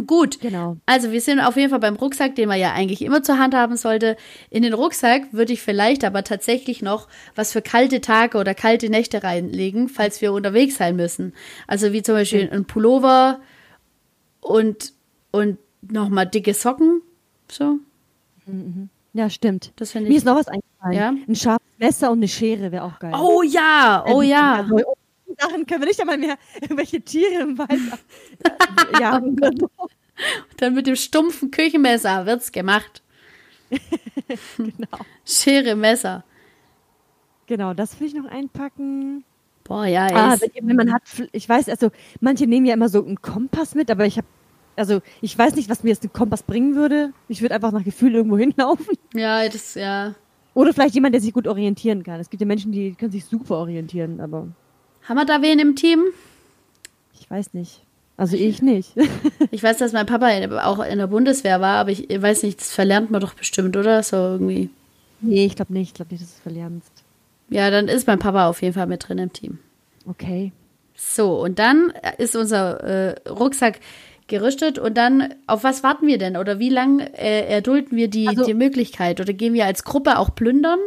[0.04, 0.40] Gut.
[0.40, 0.78] Genau.
[0.86, 3.54] Also wir sind auf jeden Fall beim Rucksack, den man ja eigentlich immer zur Hand
[3.54, 4.18] haben sollte.
[4.50, 8.90] In den Rucksack würde ich vielleicht aber tatsächlich noch was für kalte Tage oder kalte
[8.90, 11.34] Nächte reinlegen, falls wir unterwegs sein müssen.
[11.68, 12.54] Also wie zum Beispiel mhm.
[12.54, 13.40] ein Pullover
[14.42, 14.94] und,
[15.32, 17.02] und nochmal dicke Socken.
[17.50, 17.80] So.
[18.46, 18.90] Mhm.
[19.14, 19.74] Ja, stimmt.
[19.76, 20.02] Das ich.
[20.02, 20.94] Mir ist noch was eingefallen.
[20.94, 21.14] Ja?
[21.28, 23.14] Ein scharfes Messer und eine Schere wäre auch geil.
[23.16, 24.62] Oh ja, oh ja.
[24.62, 24.96] Also,
[25.40, 27.70] Sachen können wir nicht einmal mehr irgendwelche Tiere im Wald
[29.00, 29.40] jagen.
[29.40, 33.02] Und dann mit dem stumpfen Küchenmesser wird's gemacht.
[34.58, 35.06] genau.
[35.26, 36.24] Schere, Messer.
[37.48, 39.24] Genau, das will ich noch einpacken.
[39.64, 43.22] Boah, ja, ah, wenn man hat, ich weiß, also manche nehmen ja immer so einen
[43.22, 44.28] Kompass mit, aber ich habe,
[44.76, 47.14] also ich weiß nicht, was mir jetzt ein Kompass bringen würde.
[47.28, 48.98] Ich würde einfach nach Gefühl irgendwo hinlaufen.
[49.14, 50.16] Ja, das, ja.
[50.56, 52.20] Oder vielleicht jemand, der sich gut orientieren kann.
[52.20, 54.48] Es gibt ja Menschen, die können sich super orientieren, aber
[55.10, 56.06] haben wir da wen im Team?
[57.20, 57.82] Ich weiß nicht.
[58.16, 58.94] Also ich nicht.
[59.52, 60.28] ich weiß, dass mein Papa
[60.64, 64.04] auch in der Bundeswehr war, aber ich weiß nicht, das verlernt man doch bestimmt, oder?
[64.04, 64.70] So irgendwie.
[65.22, 65.90] Nee, ich glaube nicht.
[65.90, 66.92] Ich glaube nicht, dass du es verlernst.
[67.50, 69.58] Ja, dann ist mein Papa auf jeden Fall mit drin im Team.
[70.06, 70.52] Okay.
[70.96, 73.80] So, und dann ist unser äh, Rucksack
[74.28, 76.38] gerüstet und dann, auf was warten wir denn?
[76.38, 79.20] Oder wie lange äh, erdulden wir die, also, die Möglichkeit?
[79.20, 80.80] Oder gehen wir als Gruppe auch plündern?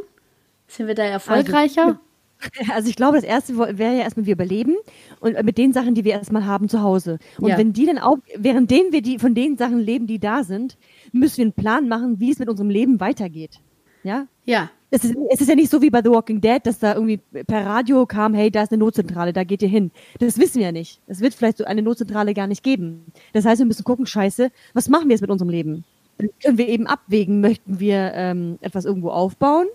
[0.68, 1.86] Sind wir da erfolgreicher?
[1.86, 1.98] Also,
[2.72, 4.76] Also ich glaube, das erste wäre ja erstmal wir überleben
[5.20, 7.18] und mit den Sachen, die wir erstmal haben zu Hause.
[7.38, 7.58] Und ja.
[7.58, 10.76] wenn die dann auch, währenddem wir die von den Sachen leben, die da sind,
[11.12, 13.60] müssen wir einen Plan machen, wie es mit unserem Leben weitergeht.
[14.02, 14.26] Ja?
[14.44, 14.70] Ja.
[14.94, 17.16] Es ist, es ist ja nicht so wie bei The Walking Dead, dass da irgendwie
[17.46, 19.90] per Radio kam, hey, da ist eine Notzentrale, da geht ihr hin.
[20.18, 21.00] Das wissen wir ja nicht.
[21.06, 23.06] Es wird vielleicht so eine Notzentrale gar nicht geben.
[23.32, 25.84] Das heißt, wir müssen gucken, scheiße, was machen wir jetzt mit unserem Leben?
[26.18, 29.66] Dann können wir eben abwägen, möchten wir ähm, etwas irgendwo aufbauen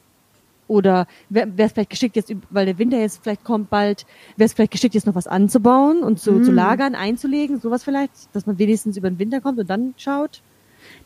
[0.68, 4.06] oder wäre es vielleicht geschickt jetzt, weil der Winter jetzt vielleicht kommt bald,
[4.36, 6.44] wäre es vielleicht geschickt jetzt noch was anzubauen und zu, mm.
[6.44, 10.42] zu lagern, einzulegen, sowas vielleicht, dass man wenigstens über den Winter kommt und dann schaut?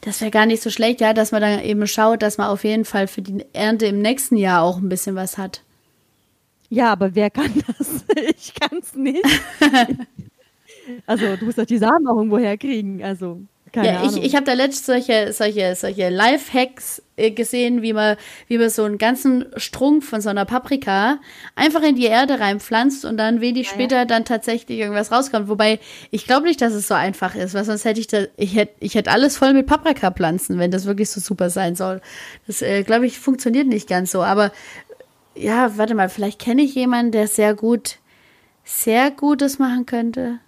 [0.01, 2.63] Das wäre gar nicht so schlecht, ja, dass man dann eben schaut, dass man auf
[2.63, 5.63] jeden Fall für die Ernte im nächsten Jahr auch ein bisschen was hat.
[6.69, 8.05] Ja, aber wer kann das?
[8.37, 9.23] Ich kann es nicht.
[11.05, 13.41] also du musst doch die Samen auch irgendwo herkriegen, also.
[13.71, 14.17] Keine ja, Ahnung.
[14.17, 18.17] ich, ich habe da letztens solche, solche, solche Life-Hacks äh, gesehen, wie man,
[18.47, 21.19] wie man so einen ganzen Strunk von so einer Paprika
[21.55, 24.05] einfach in die Erde reinpflanzt und dann wenig ja, später ja.
[24.05, 25.47] dann tatsächlich irgendwas rauskommt.
[25.47, 28.55] Wobei, ich glaube nicht, dass es so einfach ist, weil sonst hätte ich da, ich
[28.55, 32.01] hätte, ich hätte alles voll mit Paprikapflanzen, wenn das wirklich so super sein soll.
[32.47, 34.21] Das, äh, glaube ich, funktioniert nicht ganz so.
[34.21, 34.51] Aber
[35.33, 37.99] ja, warte mal, vielleicht kenne ich jemanden, der sehr gut
[38.63, 40.39] sehr Gutes machen könnte.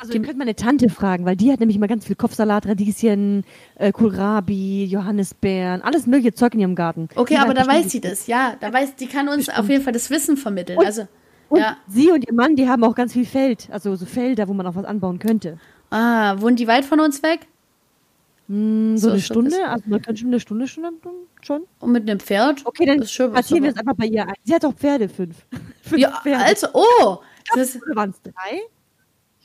[0.00, 3.44] Also ihr könnt meine Tante fragen, weil die hat nämlich immer ganz viel Kopfsalat, Radieschen,
[3.74, 7.08] äh, Kohlrabi, Johannisbeeren, alles mögliche Zeug in ihrem Garten.
[7.16, 8.54] Okay, Die aber da bestimmt weiß sie das, ja.
[8.60, 10.78] Da weiß, die kann uns auf jeden Fall das Wissen vermitteln.
[10.78, 11.02] Und- also,
[11.50, 11.76] Und ja.
[11.88, 14.66] sie und ihr Mann, die haben auch ganz viel Feld, also so Felder, wo man
[14.66, 15.58] auch was anbauen könnte.
[15.90, 17.40] Ah, wohnen die weit von uns weg?
[18.48, 20.84] Hm, so, So eine Stunde, also man kann schon eine Stunde schon,
[21.42, 21.62] schon.
[21.80, 22.64] Und mit einem Pferd?
[22.64, 24.34] Okay, dann ist schon was, platzieren wir es einfach bei ihr ein.
[24.44, 25.44] Sie hat auch Pferde, fünf.
[25.82, 26.44] fünf Ja, Pferde.
[26.44, 27.18] also, oh!
[27.54, 28.60] Das, waren es drei?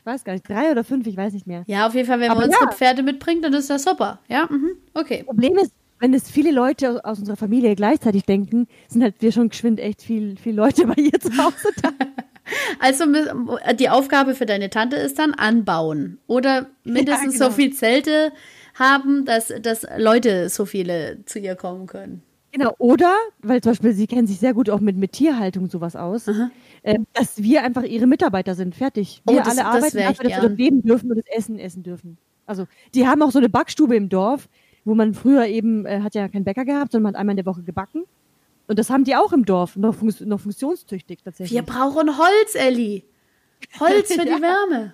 [0.05, 1.63] Ich weiß gar nicht, drei oder fünf, ich weiß nicht mehr.
[1.65, 2.71] ja, auf jeden Fall, wenn Aber wir unsere ja.
[2.71, 4.19] Pferde mitbringen, dann ist das super.
[4.27, 4.73] Ja, mhm.
[4.93, 5.23] okay.
[5.23, 9.49] Problem ist, wenn es viele Leute aus- unserer Familie gleichzeitig denken, sind halt wir schon
[9.49, 11.89] geschwind echt viel, viel Leute bei ihr zu Hause da.
[12.79, 13.05] Also
[13.79, 17.45] die Aufgabe für deine Tante ist dann anbauen oder mindestens genau.
[17.47, 18.31] so viel Zelte
[18.75, 22.21] haben, dass, dass Leute so viele zu ihr kommen können.
[22.57, 25.95] Genau, oder, weil zum Beispiel sie kennen sich sehr gut auch mit, mit Tierhaltung sowas
[25.97, 26.27] aus,
[26.83, 29.21] äh, dass wir einfach ihre Mitarbeiter sind, fertig.
[29.25, 31.59] Oh, Wir das- alle das arbeiten dafür, dass wir dort leben dürfen und das Essen
[31.59, 32.17] essen dürfen.
[32.45, 34.47] Also, die haben auch so eine Backstube im Dorf,
[34.85, 37.43] wo man früher eben, äh, hat ja keinen Bäcker gehabt, sondern man hat einmal in
[37.43, 38.03] der Woche gebacken.
[38.67, 41.55] Und das haben die auch im Dorf, noch, funks noch funktionstüchtig tatsächlich.
[41.59, 43.03] Wir brauchen Holz, Elli.
[43.81, 44.37] Holz für Ja.
[44.37, 44.93] die Wärme.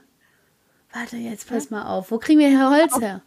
[0.93, 2.09] Warte, jetzt pass mal auf.
[2.09, 3.22] Wo kriegen wir hier Holz her?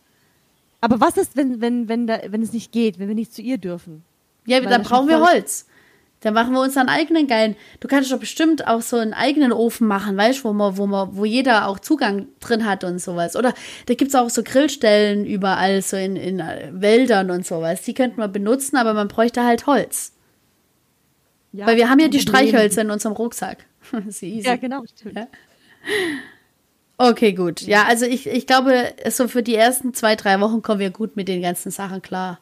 [0.81, 3.41] Aber was ist, wenn, wenn, wenn, da, wenn es nicht geht, wenn wir nicht zu
[3.41, 4.03] ihr dürfen?
[4.47, 5.67] Ja, Weil dann brauchen wir Holz.
[6.21, 7.55] Dann machen wir uns einen eigenen geilen.
[7.81, 10.87] Du kannst doch bestimmt auch so einen eigenen Ofen machen, weißt du, wo man, wo
[10.87, 13.37] man, wo jeder auch Zugang drin hat und sowas.
[13.37, 13.53] Oder
[13.85, 17.83] da gibt's auch so Grillstellen überall, so in, in äh, Wäldern und sowas.
[17.83, 20.13] Die könnte man benutzen, aber man bräuchte halt Holz.
[21.53, 22.21] Ja, Weil wir haben ja die.
[22.21, 23.67] Streichhölzer in unserem Rucksack.
[24.21, 25.15] Ja, genau, stimmt.
[25.15, 25.27] Ja.
[26.97, 27.61] Okay, gut.
[27.61, 31.17] Ja, also ich, ich glaube, so für die ersten zwei, drei Wochen kommen wir gut
[31.17, 32.39] mit den ganzen Sachen klar.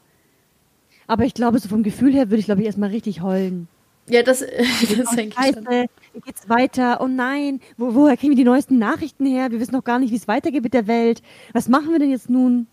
[1.12, 3.68] Aber ich glaube, so vom Gefühl her würde ich, glaube ich, erstmal richtig heulen.
[4.08, 4.40] Ja, das,
[4.96, 5.66] das Oh, denke ich schon.
[6.14, 7.02] wie geht's weiter?
[7.02, 9.50] Oh nein, wo, woher kriegen wir die neuesten Nachrichten her?
[9.50, 11.20] Wir wissen noch gar nicht, wie es weitergeht mit der Welt.
[11.52, 12.66] Was machen wir denn jetzt nun?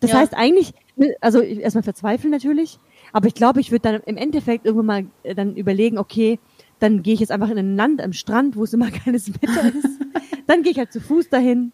[0.00, 0.18] Das Ja.
[0.18, 0.72] heißt eigentlich,
[1.20, 2.80] also erstmal verzweifeln natürlich,
[3.12, 6.40] aber ich glaube, ich würde dann im Endeffekt irgendwann mal äh, dann überlegen, okay,
[6.80, 9.68] dann gehe ich jetzt einfach in ein Land am Strand, wo es immer keines Wetter
[9.72, 10.00] ist.
[10.48, 11.70] dann gehe ich halt zu Fuß dahin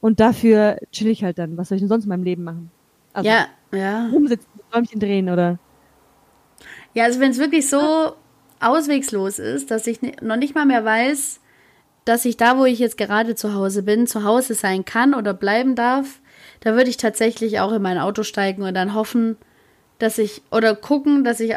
[0.00, 1.58] und dafür chill ich halt dann.
[1.58, 2.70] Was soll ich denn sonst in meinem Leben machen?
[3.12, 4.08] Also Ja, ja.
[4.08, 5.58] rumsitzen, Träumchen drehen oder?
[6.94, 8.14] Ja, also wenn es wirklich so
[8.60, 11.40] auswegslos ist, dass ich noch nicht mal mehr weiß,
[12.04, 15.34] dass ich da, wo ich jetzt gerade zu Hause bin, zu Hause sein kann oder
[15.34, 16.20] bleiben darf,
[16.60, 19.36] da würde ich tatsächlich auch in mein Auto steigen und dann hoffen,
[19.98, 21.56] dass ich oder gucken, dass ich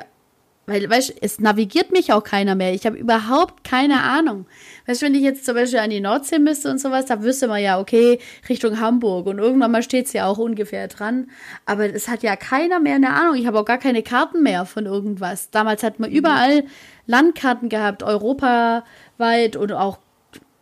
[0.67, 2.73] weil, weißt du, es navigiert mich auch keiner mehr.
[2.73, 4.45] Ich habe überhaupt keine Ahnung.
[4.87, 7.47] Weißt du, wenn ich jetzt zum Beispiel an die Nordsee müsste und sowas, da wüsste
[7.47, 11.29] man ja, okay, Richtung Hamburg und irgendwann mal steht es ja auch ungefähr dran.
[11.65, 13.35] Aber es hat ja keiner mehr eine Ahnung.
[13.35, 15.51] Ich habe auch gar keine Karten mehr von irgendwas.
[15.51, 16.63] Damals hat man überall
[17.05, 19.99] Landkarten gehabt, europaweit und auch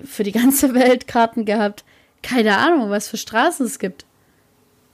[0.04, 1.86] für die ganze Welt Karten gehabt.
[2.22, 4.06] Keine Ahnung, was für Straßen es gibt.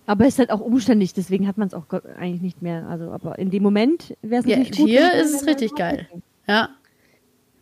[0.09, 1.83] Aber es ist halt auch umständlich, deswegen hat man es auch
[2.17, 2.87] eigentlich nicht mehr.
[2.87, 4.89] Also, aber in dem Moment wäre es Ja, natürlich gut.
[4.89, 6.07] hier ist es richtig geil.
[6.47, 6.69] Ja.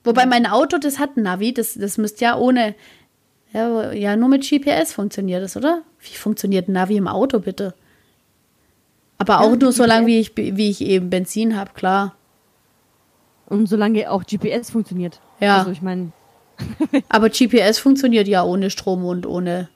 [0.06, 2.74] Wobei mein Auto, das hat ein Navi, das, das müsste ja ohne,
[3.52, 5.82] ja, ja, nur mit GPS funktioniert das, oder?
[6.00, 7.74] Wie funktioniert ein Navi im Auto, bitte?
[9.18, 12.16] Aber auch Ja, nur so lange, wie ich, wie ich eben Benzin habe, klar.
[13.48, 15.20] Und solange auch GPS funktioniert.
[15.42, 15.58] Ja.
[15.58, 16.14] Also ich meine,
[17.10, 19.68] Aber GPS funktioniert ja ohne Strom und ohne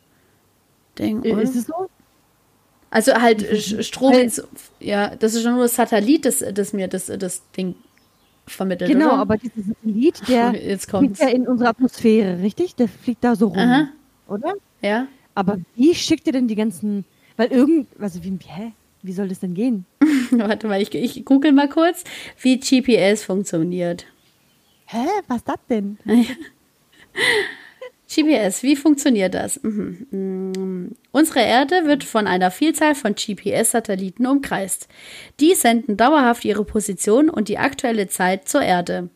[0.98, 1.42] Ding, oder?
[1.42, 1.90] ist es so?
[2.92, 4.44] Also halt Sch- Strom, ins,
[4.80, 7.74] ja, das ist schon nur das Satellit, das, das mir das, das Ding
[8.46, 9.18] vermittelt, Genau, oder?
[9.18, 12.76] aber dieser Satellit, der Jetzt fliegt ja in unsere Atmosphäre, richtig?
[12.76, 13.88] Der fliegt da so rum, Aha.
[14.28, 14.54] oder?
[14.82, 15.08] Ja?
[15.36, 17.06] Aber wie schickt ihr denn die ganzen,
[17.38, 18.74] weil irgend, also wie, hä?
[19.04, 19.86] Wie soll das denn gehen?
[20.32, 22.04] Warte mal, ich, ich google mal kurz,
[22.42, 24.06] wie GPS funktioniert.
[24.86, 25.06] Hä?
[25.28, 25.98] Was das denn?
[28.14, 29.62] GPS, wie funktioniert das?
[29.64, 30.08] Mhm.
[30.12, 30.96] Mm.
[31.14, 34.90] Unsere Erde wird von einer Vielzahl von GPS-Satelliten umkreist.
[35.40, 39.10] Die senden dauerhaft ihre Position und die aktuelle Zeit zur Erde.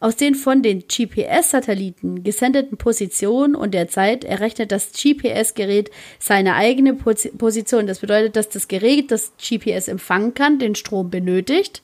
[0.00, 6.94] Aus den von den GPS-Satelliten gesendeten Positionen und der Zeit errechnet das GPS-Gerät seine eigene
[6.94, 7.86] Posi- Position.
[7.86, 11.82] Das bedeutet, dass das Gerät, das GPS empfangen kann, den Strom benötigt,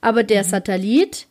[0.00, 1.27] aber der Satellit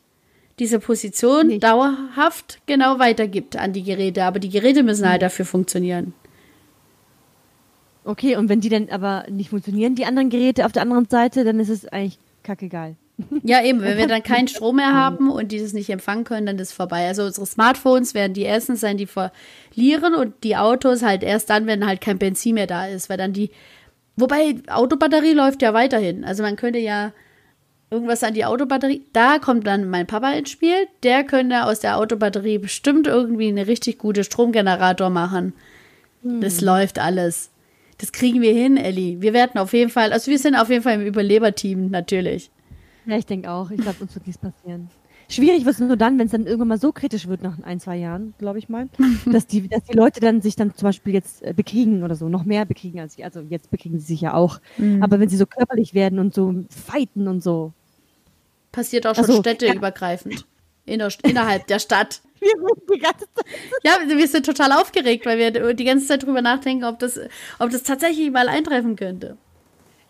[0.60, 1.64] diese Position Nicht.
[1.64, 4.24] dauerhaft genau weitergibt an die Geräte.
[4.24, 6.14] Aber die Geräte müssen halt dafür funktionieren.
[8.04, 11.44] Okay, und wenn die dann aber nicht funktionieren, die anderen Geräte auf der anderen Seite,
[11.44, 12.96] dann ist es eigentlich kackegal.
[13.44, 16.46] Ja, eben, wenn wir dann keinen Strom mehr haben und die das nicht empfangen können,
[16.46, 17.08] dann ist es vorbei.
[17.08, 21.66] Also unsere Smartphones werden die ersten sein, die verlieren und die Autos halt erst dann,
[21.66, 23.50] wenn halt kein Benzin mehr da ist, weil dann die.
[24.16, 26.24] Wobei, Autobatterie läuft ja weiterhin.
[26.24, 27.12] Also man könnte ja
[27.90, 29.04] irgendwas an die Autobatterie.
[29.14, 30.88] Da kommt dann mein Papa ins Spiel.
[31.04, 35.54] Der könnte aus der Autobatterie bestimmt irgendwie eine richtig gute Stromgenerator machen.
[36.24, 36.42] Hm.
[36.42, 37.52] Das läuft alles.
[37.98, 39.18] Das kriegen wir hin, Elli.
[39.22, 42.52] Wir werden auf jeden Fall, also wir sind auf jeden Fall im Überleberteam, natürlich.
[43.06, 43.72] Ja, ich denke auch.
[43.72, 44.90] Ich glaube, uns wird nichts passieren.
[45.30, 47.82] Schwierig wird es nur dann, wenn es dann irgendwann mal so kritisch wird nach ein,
[47.82, 48.88] zwei Jahren, glaube ich mal,
[49.26, 52.30] dass die, dass die Leute dann sich dann zum Beispiel jetzt äh, bekriegen oder so,
[52.30, 53.24] noch mehr bekriegen als sie.
[53.24, 54.60] Also jetzt bekriegen sie sich ja auch.
[54.78, 55.04] Mhm.
[55.04, 57.74] Aber wenn sie so körperlich werden und so fighten und so.
[58.72, 60.46] Passiert auch schon also, städteübergreifend.
[60.86, 62.22] In der, innerhalb der Stadt.
[62.40, 62.54] Wir
[62.96, 63.46] die ganze Zeit.
[63.84, 67.20] Ja, wir sind total aufgeregt, weil wir die ganze Zeit drüber nachdenken, ob das,
[67.58, 69.38] ob das tatsächlich mal eintreffen könnte.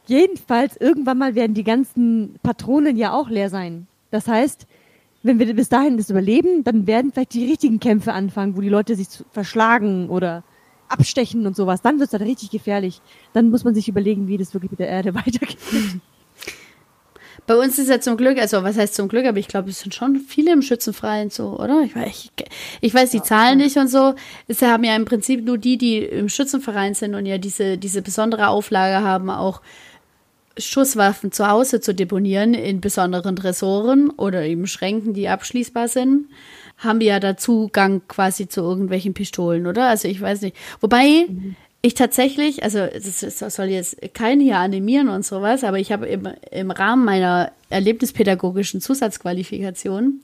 [0.07, 3.87] Jedenfalls, irgendwann mal werden die ganzen Patronen ja auch leer sein.
[4.11, 4.67] Das heißt,
[5.23, 8.69] wenn wir bis dahin das überleben, dann werden vielleicht die richtigen Kämpfe anfangen, wo die
[8.69, 10.43] Leute sich verschlagen oder
[10.89, 11.81] abstechen und sowas.
[11.81, 13.01] Dann wird es dann richtig gefährlich.
[13.33, 15.57] Dann muss man sich überlegen, wie das wirklich mit der Erde weitergeht.
[17.45, 19.79] Bei uns ist ja zum Glück, also was heißt zum Glück, aber ich glaube, es
[19.79, 21.81] sind schon viele im Schützenfreien so, oder?
[21.83, 22.31] Ich, ich,
[22.81, 24.15] ich weiß die Zahlen nicht und so.
[24.47, 28.01] Es haben ja im Prinzip nur die, die im Schützenverein sind und ja diese, diese
[28.01, 29.61] besondere Auflage haben, auch
[30.57, 36.25] Schusswaffen zu Hause zu deponieren in besonderen Tresoren oder eben Schränken, die abschließbar sind,
[36.77, 39.87] haben wir ja da Zugang quasi zu irgendwelchen Pistolen, oder?
[39.87, 40.55] Also ich weiß nicht.
[40.79, 41.55] Wobei mhm.
[41.81, 46.27] ich tatsächlich, also das soll jetzt keinen hier animieren und sowas, aber ich habe im,
[46.51, 50.21] im Rahmen meiner erlebnispädagogischen Zusatzqualifikation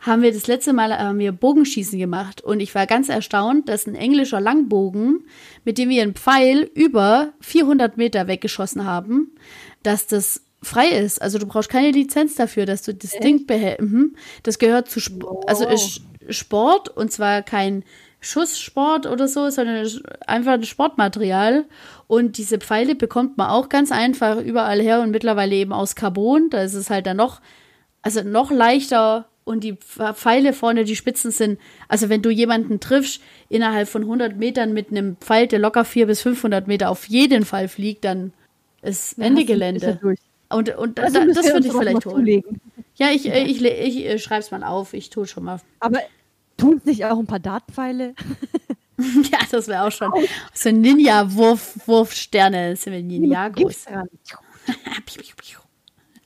[0.00, 3.86] haben wir das letzte Mal haben wir Bogenschießen gemacht und ich war ganz erstaunt, dass
[3.86, 5.24] ein englischer Langbogen,
[5.64, 9.32] mit dem wir einen Pfeil über 400 Meter weggeschossen haben,
[9.86, 11.22] dass das frei ist.
[11.22, 13.24] Also du brauchst keine Lizenz dafür, dass du das Echt?
[13.24, 13.82] Ding behältst.
[13.82, 14.16] Mhm.
[14.42, 15.42] Das gehört zu Sp oh.
[15.46, 17.84] also ist Sport und zwar kein
[18.20, 19.88] Schusssport oder so, sondern
[20.26, 21.64] einfach ein Sportmaterial.
[22.08, 26.50] Und diese Pfeile bekommt man auch ganz einfach überall her und mittlerweile eben aus Carbon.
[26.50, 27.40] Da ist es halt dann noch,
[28.02, 33.20] also noch leichter und die Pfeile vorne, die Spitzen sind, also wenn du jemanden triffst,
[33.48, 37.44] innerhalb von 100 Metern mit einem Pfeil, der locker 400 bis 500 Meter auf jeden
[37.44, 38.32] Fall fliegt, dann
[38.86, 39.98] ist Ende Gelände.
[40.48, 42.16] Und, und also da, das würde ich vielleicht holen.
[42.16, 42.60] Zulegen.
[42.96, 44.94] Ja, ich, äh, ich, ich, ich, ich schreibe es mal auf.
[44.94, 45.60] Ich tue schon mal.
[45.80, 46.00] Aber
[46.56, 48.14] tun es nicht auch ein paar Dartpfeile?
[48.98, 50.10] ja, das wäre auch schon
[50.54, 52.70] so Ninja-Wurf-Sterne.
[52.70, 53.86] Das sind wir Ninjagos.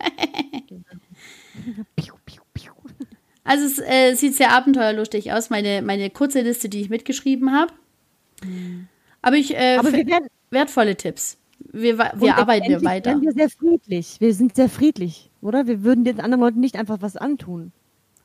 [3.45, 7.73] also es äh, sieht sehr abenteuerlustig aus, meine, meine kurze Liste, die ich mitgeschrieben habe.
[8.45, 8.87] Mhm.
[9.23, 9.93] Aber ich äh, Aber
[10.51, 11.37] wertvolle Tipps
[11.73, 13.13] wir, wir arbeiten ja weiter.
[13.13, 14.17] Sind wir sehr friedlich.
[14.19, 15.67] Wir sind sehr friedlich, oder?
[15.67, 17.73] Wir würden den anderen Leuten nicht einfach was antun.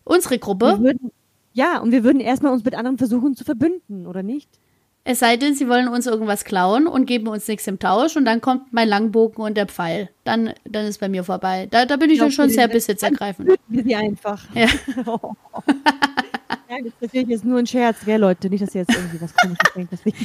[0.04, 0.80] Unsere Gruppe?
[0.80, 1.12] Würden,
[1.54, 4.50] ja, und wir würden erstmal uns mit anderen versuchen zu verbünden, oder nicht?
[5.08, 8.26] Es sei denn, sie wollen uns irgendwas klauen und geben uns nichts im Tausch und
[8.26, 10.10] dann kommt mein Langbogen und der Pfeil.
[10.24, 11.68] Dann, dann ist bei mir vorbei.
[11.70, 13.50] Da, da bin ich, ich schon sehr besitzergreifend.
[13.50, 14.44] Dann wir sie einfach.
[14.56, 14.66] Ja.
[14.66, 15.20] ja,
[16.80, 18.50] das ist natürlich jetzt nur ein Scherz, gell, Leute?
[18.50, 20.18] Nicht, dass ihr jetzt irgendwie was komisches denkt, deswegen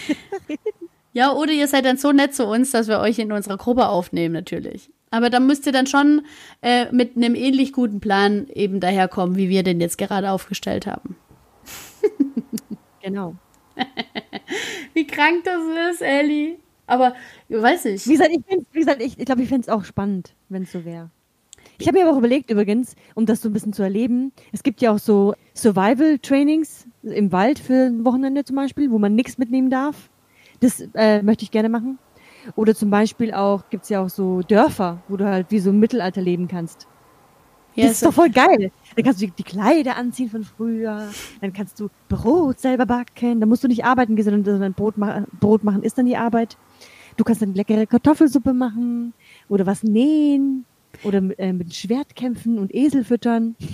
[1.13, 3.89] Ja, oder ihr seid dann so nett zu uns, dass wir euch in unserer Gruppe
[3.89, 4.91] aufnehmen, natürlich.
[5.11, 6.23] Aber da müsst ihr dann schon
[6.63, 11.17] äh, mit einem ähnlich guten Plan eben daherkommen, wie wir den jetzt gerade aufgestellt haben.
[13.03, 13.35] genau.
[14.95, 16.59] wie krank das ist, Ellie.
[16.87, 17.15] Aber
[17.49, 18.07] ich weiß nicht.
[18.07, 18.41] Wie gesagt, ich,
[18.73, 21.11] wie gesagt, ich, ich glaube, ich fände es auch spannend, wenn es so wäre.
[21.79, 24.63] Ich habe mir aber auch überlegt, übrigens, um das so ein bisschen zu erleben, es
[24.63, 29.39] gibt ja auch so Survival-Trainings im Wald für ein Wochenende zum Beispiel, wo man nichts
[29.39, 30.11] mitnehmen darf.
[30.61, 31.99] Das äh, möchte ich gerne machen.
[32.57, 35.79] Oder zum Beispiel auch, gibt's ja auch so Dörfer, wo du halt wie so im
[35.79, 36.87] Mittelalter leben kannst.
[37.75, 38.73] Ja, das ist doch voll geil.
[38.97, 41.09] Dann kannst du die, Kleider anziehen von früher,
[41.41, 45.25] dann kannst du Brot selber backen, dann musst du nicht arbeiten gehen, sondern Brot, ma
[45.39, 46.57] Brot machen ist dann die Arbeit.
[47.17, 49.13] Du kannst dann leckere Kartoffelsuppe machen
[49.49, 50.65] oder was nähen.
[51.03, 53.57] Oder äh, mit Schwert kämpfen und Esel füttern.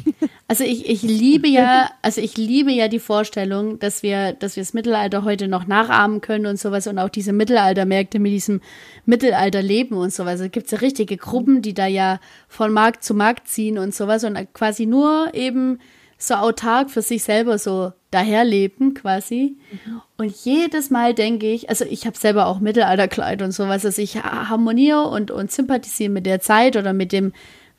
[0.49, 4.63] Also ich, ich liebe ja, also ich liebe ja die Vorstellung, dass wir, dass wir
[4.63, 8.61] das Mittelalter heute noch nachahmen können und sowas und auch diese Mittelaltermärkte mit diesem
[9.07, 10.39] Mittelalterleben und sowas.
[10.39, 14.23] Es gibt ja richtige Gruppen, die da ja von Markt zu Markt ziehen und sowas
[14.23, 15.81] und quasi nur eben
[16.19, 19.57] so autark für sich selber so daherleben quasi.
[19.71, 20.01] Mhm.
[20.17, 24.23] Und jedes Mal denke ich, also ich habe selber auch Mittelalterkleid und sowas, also ich
[24.23, 27.33] harmoniere und, und sympathisiere mit der Zeit oder mit dem,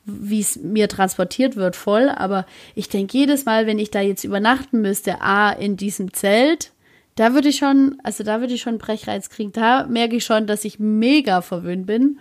[0.04, 2.08] wie es mir transportiert wird, voll.
[2.08, 6.72] Aber ich denke jedes Mal, wenn ich da jetzt übernachten müsste, A, in diesem Zelt,
[7.16, 9.50] da würde ich schon, also da würde ich schon Brechreiz kriegen.
[9.50, 12.20] Da merke ich schon, dass ich mega verwöhnt bin.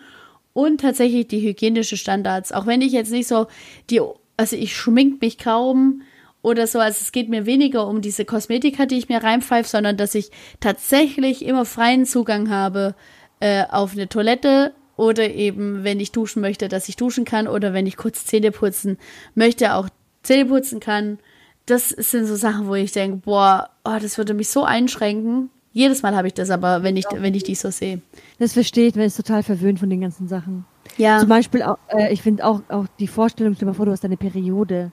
[0.54, 2.52] Und tatsächlich die hygienische Standards.
[2.52, 3.46] Auch wenn ich jetzt nicht so
[3.92, 4.02] die,
[4.38, 6.02] also ich schmink mich kaum,
[6.42, 6.80] oder so.
[6.80, 10.32] Also es geht mir weniger um diese Kosmetika, die ich mir reinpfeife, sondern dass ich
[10.60, 12.96] tatsächlich immer freien Zugang habe
[13.40, 17.74] äh, auf eine Toilette oder eben, wenn ich duschen möchte, dass ich duschen kann oder
[17.74, 18.98] wenn ich kurz Zähne putzen
[19.36, 19.90] möchte, auch
[20.24, 21.20] Zähne putzen kann.
[21.66, 25.50] Das sind so Sachen, wo ich denke, boah, oh, das würde mich so einschränken.
[25.74, 28.02] Jedes Mal habe ich das aber, wenn ich, wenn ich die so sehe.
[28.40, 30.66] Das verstehe ich, man ist total verwöhnt von den ganzen Sachen.
[30.98, 31.20] Ja.
[31.20, 33.92] Zum Beispiel, auch, äh, ich finde auch, auch die Vorstellung, stell dir mal vor, du
[33.92, 34.92] hast deine Periode.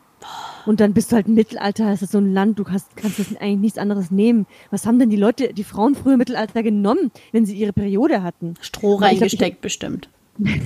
[0.67, 3.19] Und dann bist du halt im Mittelalter, ist das so ein Land, du hast, kannst
[3.19, 4.47] das eigentlich nichts anderes nehmen.
[4.71, 8.23] Was haben denn die Leute, die Frauen früher im Mittelalter genommen, wenn sie ihre Periode
[8.23, 8.55] hatten?
[8.61, 10.09] Stroh ich glaub, reingesteckt, bestimmt.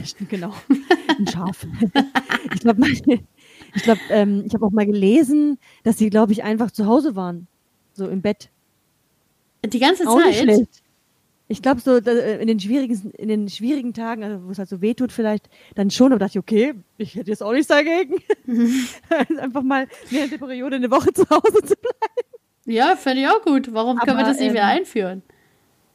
[0.05, 0.53] Stimmt, genau.
[1.19, 1.67] Ein Schaf.
[2.55, 2.83] ich glaube,
[3.75, 7.17] ich, glaub, ähm, ich habe auch mal gelesen, dass sie, glaube ich, einfach zu Hause
[7.17, 7.47] waren.
[7.93, 8.51] So im Bett.
[9.65, 10.43] Die ganze Auch nicht Zeit.
[10.43, 10.83] schlecht.
[11.51, 14.69] Ich glaube, so äh, in den schwierigen, in den schwierigen Tagen, also wo es halt
[14.69, 17.69] so weh tut, vielleicht dann schon, aber dachte ich, okay, ich hätte jetzt auch nichts
[17.69, 18.17] dagegen.
[19.39, 22.29] Einfach mal während der Periode eine Woche zu Hause zu bleiben.
[22.67, 23.73] Ja, fände ich auch gut.
[23.73, 25.23] Warum können wir Aber, das nicht wieder ähm, einführen?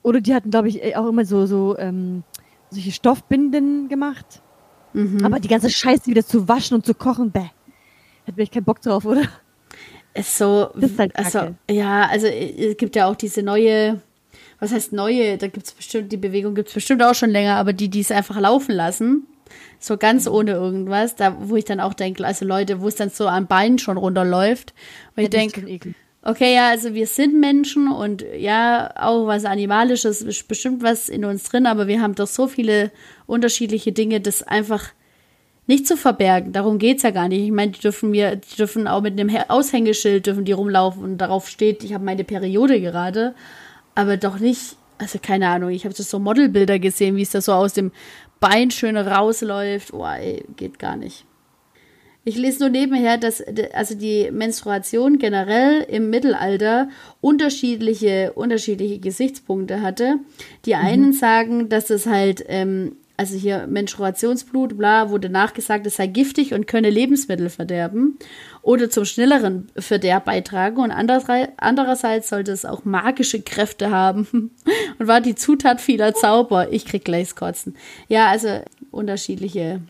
[0.01, 2.24] Oder die hatten, glaube ich, eh auch immer so, so ähm,
[2.72, 4.41] solche Stoffbinden gemacht.
[4.93, 5.24] Mhm.
[5.24, 7.49] Aber die ganze Scheiße wieder zu waschen und zu kochen, bäh.
[8.26, 9.22] Hätte ich keinen Bock drauf, oder?
[10.14, 14.01] Ist so, ist halt also, ja, also äh, es gibt ja auch diese neue,
[14.59, 17.55] was heißt neue, da gibt es bestimmt, die Bewegung gibt es bestimmt auch schon länger,
[17.55, 19.26] aber die, die es einfach laufen lassen,
[19.80, 20.34] so ganz Mhm.
[20.34, 23.47] ohne irgendwas, da wo ich dann auch denke, also Leute, wo es dann so am
[23.47, 24.74] Bein schon runterläuft,
[25.16, 30.22] ich Ja, ist denke, okay, ja, also wir sind Menschen und ja, auch was Animalisches
[30.22, 32.91] ist bestimmt was in uns drin, aber wir haben doch so viele
[33.26, 34.89] unterschiedliche Dinge, das einfach
[35.68, 36.51] nicht zu verbergen.
[36.51, 37.41] Darum geht's ja gar nicht.
[37.41, 41.18] Ich meine, die dürfen mir, die dürfen auch mit einem Aushängeschild dürfen die rumlaufen und
[41.18, 43.34] darauf steht, ich habe meine Periode gerade,
[43.95, 47.53] aber doch nicht, also keine Ahnung, ich habe so Modelbilder gesehen, wie es da so
[47.53, 47.91] aus dem
[48.39, 49.93] Bein schön rausläuft.
[49.93, 51.26] Oh, ey, geht gar nicht.
[52.26, 53.43] Ich lese nur nebenher, dass
[53.74, 56.88] also die Menstruation generell im Mittelalter
[57.20, 60.20] unterschiedliche, unterschiedliche Gesichtspunkte hatte.
[60.66, 66.07] Die einen sagen, dass es halt, ähm, also hier Menstruationsblut, bla, wurde nachgesagt, es sei
[66.07, 68.18] giftig und könne Lebensmittel verderben
[68.61, 70.78] oder zum schnelleren Verderb beitragen.
[70.82, 74.51] Und andererseits, sollte es auch magische Kräfte haben
[74.99, 76.72] und war die Zutat vieler Zauber.
[76.72, 77.76] Ich krieg gleich Kotzen.
[78.07, 78.61] Ja, also
[78.91, 79.82] unterschiedliche.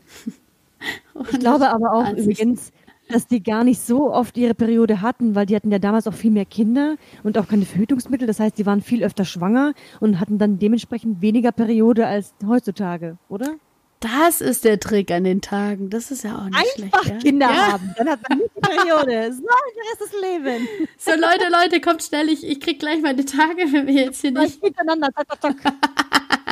[1.31, 2.73] Ich glaube aber auch übrigens,
[3.13, 6.13] dass die gar nicht so oft ihre Periode hatten, weil die hatten ja damals auch
[6.13, 8.25] viel mehr Kinder und auch keine Verhütungsmittel.
[8.25, 13.17] Das heißt, die waren viel öfter schwanger und hatten dann dementsprechend weniger Periode als heutzutage,
[13.29, 13.55] oder?
[13.99, 15.89] Das ist der Trick an den Tagen.
[15.89, 17.21] Das ist ja auch nicht Einfach schlecht.
[17.21, 17.71] Kinder ja?
[17.73, 19.31] Haben, dann hat man nicht die Periode.
[19.33, 20.69] So, der Rest des Lebens.
[20.97, 22.27] So, Leute, Leute, kommt schnell.
[22.29, 24.61] Ich, ich krieg gleich meine Tage, wenn wir jetzt hier nicht.
[24.61, 25.09] Nicht miteinander.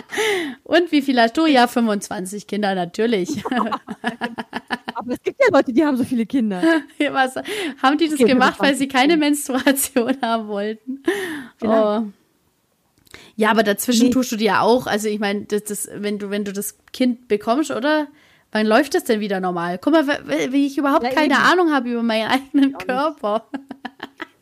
[0.64, 1.46] Und wie viel hast du?
[1.46, 3.44] Ja, 25 Kinder, natürlich.
[3.52, 6.62] Aber es gibt ja Leute, die haben so viele Kinder.
[7.12, 7.36] Was,
[7.82, 11.02] haben die das Okay, gemacht, weil 25 sie keine Menstruation haben wollten?
[11.64, 12.04] Oh.
[13.36, 14.12] Ja, aber dazwischen Nee.
[14.14, 16.78] tust du dir ja auch, also ich meine, das, das, wenn du, wenn du das
[16.94, 18.08] Kind bekommst, oder?
[18.52, 19.80] Wann läuft das denn wieder normal?
[19.82, 20.06] Guck mal,
[20.52, 21.44] wie ich überhaupt Ja, keine eben.
[21.44, 23.48] Ahnung habe über meinen eigenen Körper.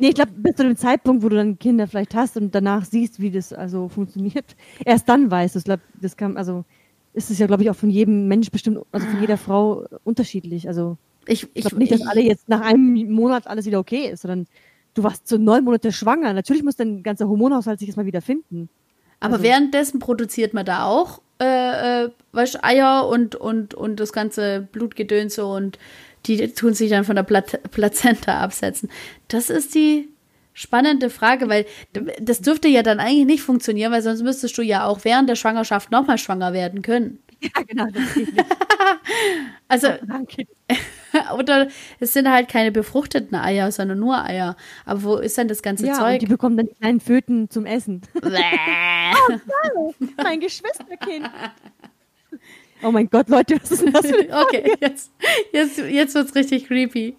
[0.02, 2.86] Nee, ich glaube, bis zu dem Zeitpunkt, wo du dann Kinder vielleicht hast und danach
[2.86, 5.60] siehst, wie das also funktioniert, erst dann weißt du.
[5.60, 6.64] Ich glaube, das kann, also
[7.14, 10.68] ist es ja, glaube ich, auch von jedem Mensch bestimmt, also von jeder Frau unterschiedlich.
[10.70, 10.98] Also
[11.28, 14.10] Ich, ich ich, glaube nicht, dass ich, alle jetzt nach einem Monat alles wieder okay
[14.10, 14.48] ist, sondern
[14.94, 16.32] du warst so neun Monate schwanger.
[16.34, 18.70] Natürlich muss dein ganzer Hormonhaushalt sich erstmal wieder finden.
[19.20, 22.10] Aber Also- währenddessen produziert man da auch äh, äh,
[22.62, 25.78] Eier und, und, und das ganze Blutgedönse und
[26.26, 28.90] die tun sich dann von der Plazenta absetzen.
[29.28, 30.10] Das ist die
[30.54, 31.66] spannende Frage, weil
[32.20, 35.36] das dürfte ja dann eigentlich nicht funktionieren, weil sonst müsstest du ja auch während der
[35.36, 37.20] Schwangerschaft nochmal schwanger werden können.
[37.42, 37.86] Ja, genau.
[39.70, 40.46] Also, Danke.
[41.38, 41.68] oder
[42.00, 44.56] es sind halt keine befruchteten Eier, sondern nur Eier.
[44.86, 46.20] Aber wo ist denn das ganze Ja, und Zeug?
[46.20, 48.02] die bekommen dann die kleinen Föten zum Essen.
[48.22, 48.32] Bäh.
[50.22, 51.30] mein Geschwisterkind.
[52.82, 55.12] Oh mein Gott, Leute, was ist denn das für eine okay, jetzt,
[55.52, 57.16] jetzt, jetzt wird's richtig creepy.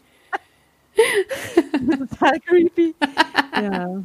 [2.10, 2.94] total creepy.
[3.54, 4.02] Ja.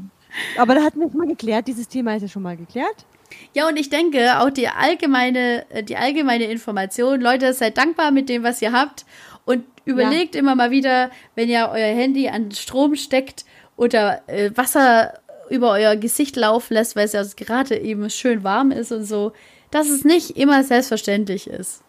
[0.57, 3.05] Aber da hatten wir es mal geklärt, dieses Thema ist ja schon mal geklärt.
[3.53, 8.29] Ja, und ich denke, auch die allgemeine, äh, die allgemeine Information, Leute, seid dankbar mit
[8.29, 9.05] dem, was ihr habt
[9.45, 13.45] und überlegt immer mal wieder, wenn ihr euer Handy an Strom steckt
[13.77, 18.71] oder äh, Wasser über euer Gesicht laufen lässt, weil es ja gerade eben schön warm
[18.71, 19.31] ist und so,
[19.71, 21.83] dass es nicht immer selbstverständlich ist.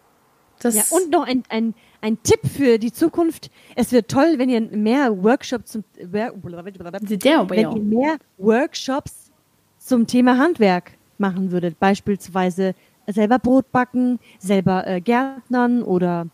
[0.59, 3.51] Das, Ja, und noch ein, ein, ein Tipp für die Zukunft.
[3.75, 9.31] Es wird toll, wenn ihr mehr Workshops zum, wenn ihr mehr Workshops
[9.77, 11.79] zum Thema Handwerk machen würdet.
[11.79, 12.73] Beispielsweise
[13.07, 16.27] selber Brot backen, selber äh, Gärtnern oder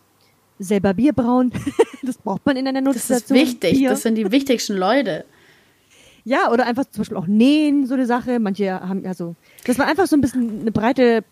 [0.58, 1.52] selber Bier brauen.
[2.02, 3.38] das braucht man in einer das ist Notsituation.
[3.38, 3.78] wichtig.
[3.78, 3.90] Bier.
[3.90, 5.24] Das sind die wichtigsten Leute.
[6.24, 8.40] Ja, oder einfach zum Beispiel auch nähen, so eine Sache.
[8.40, 9.36] Manche haben, also,
[9.66, 11.22] dass man einfach so ein bisschen eine breite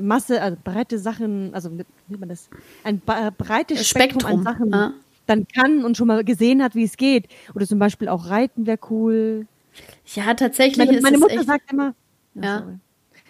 [0.00, 2.48] Masse, also breite Sachen, also wie nennt man das?
[2.84, 4.94] Ein breites Spektrum, Spektrum an Sachen ja.
[5.26, 7.28] dann kann und schon mal gesehen hat, wie es geht.
[7.54, 9.46] Oder zum Beispiel auch Reiten wäre cool.
[10.14, 11.94] Ja, tatsächlich Meine, ist meine Mutter echt, sagt immer,
[12.34, 12.58] Ja.
[12.58, 12.78] sorry.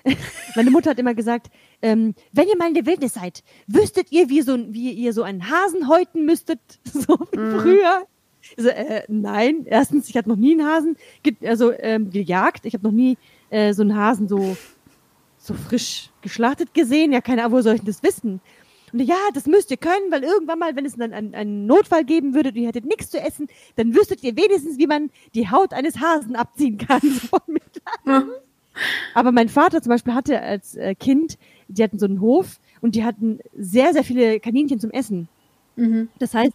[0.56, 1.48] meine Mutter hat immer gesagt,
[1.80, 5.22] ähm, wenn ihr mal in der Wildnis seid, wüsstet ihr, wie, so, wie ihr so
[5.22, 7.60] einen Hasen häuten müsstet, so wie Mhm.
[7.60, 8.02] früher.
[8.56, 10.96] Also, äh, nein, erstens, ich habe noch nie einen Hasen
[11.44, 12.66] also, ähm, gejagt.
[12.66, 13.16] Ich habe noch nie
[13.50, 14.56] äh, so einen Hasen so,
[15.42, 17.12] so frisch geschlachtet gesehen.
[17.12, 18.40] Ja, keine Ahnung, wo soll ich denn das wissen?
[18.92, 22.04] Und ja, das müsst ihr können, weil irgendwann mal, wenn es dann einen, einen Notfall
[22.04, 25.50] geben würde und ihr hättet nichts zu essen, dann wüsstet ihr wenigstens, wie man die
[25.50, 27.00] Haut eines Hasen abziehen kann.
[28.04, 28.22] So.
[29.14, 31.36] Aber mein Vater zum Beispiel hatte als äh, Kind,
[31.68, 35.28] die hatten so einen Hof und die hatten sehr, sehr viele Kaninchen zum Essen.
[35.76, 36.08] Mhm.
[36.18, 36.54] Das heißt,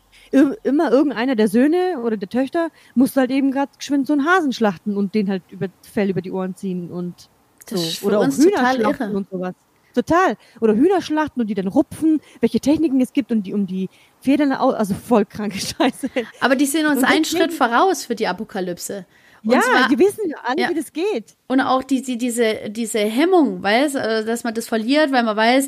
[0.64, 4.52] immer irgendeiner der Söhne oder der Töchter musste halt eben gerade geschwind so einen Hasen
[4.52, 7.30] schlachten und den halt über Fell über die Ohren ziehen und
[7.70, 8.08] so.
[8.08, 9.18] Oder auch uns Hühner total schlachten irre.
[9.18, 9.54] und sowas.
[9.94, 10.38] Total.
[10.62, 13.90] Oder Hühner schlachten und die dann rupfen, welche Techniken es gibt und die um die
[14.22, 16.10] Federn au also voll kranke Scheiße.
[16.40, 19.06] Aber die sind uns Und einen Schritt voraus für die Apokalypse.
[19.44, 20.70] Und ja, zwar, die wissen alle, Ja.
[20.70, 21.36] wie das geht.
[21.48, 25.36] Und auch die, die, diese, diese Hemmung, weiß, äh, dass man das verliert, weil man
[25.38, 25.68] weiß,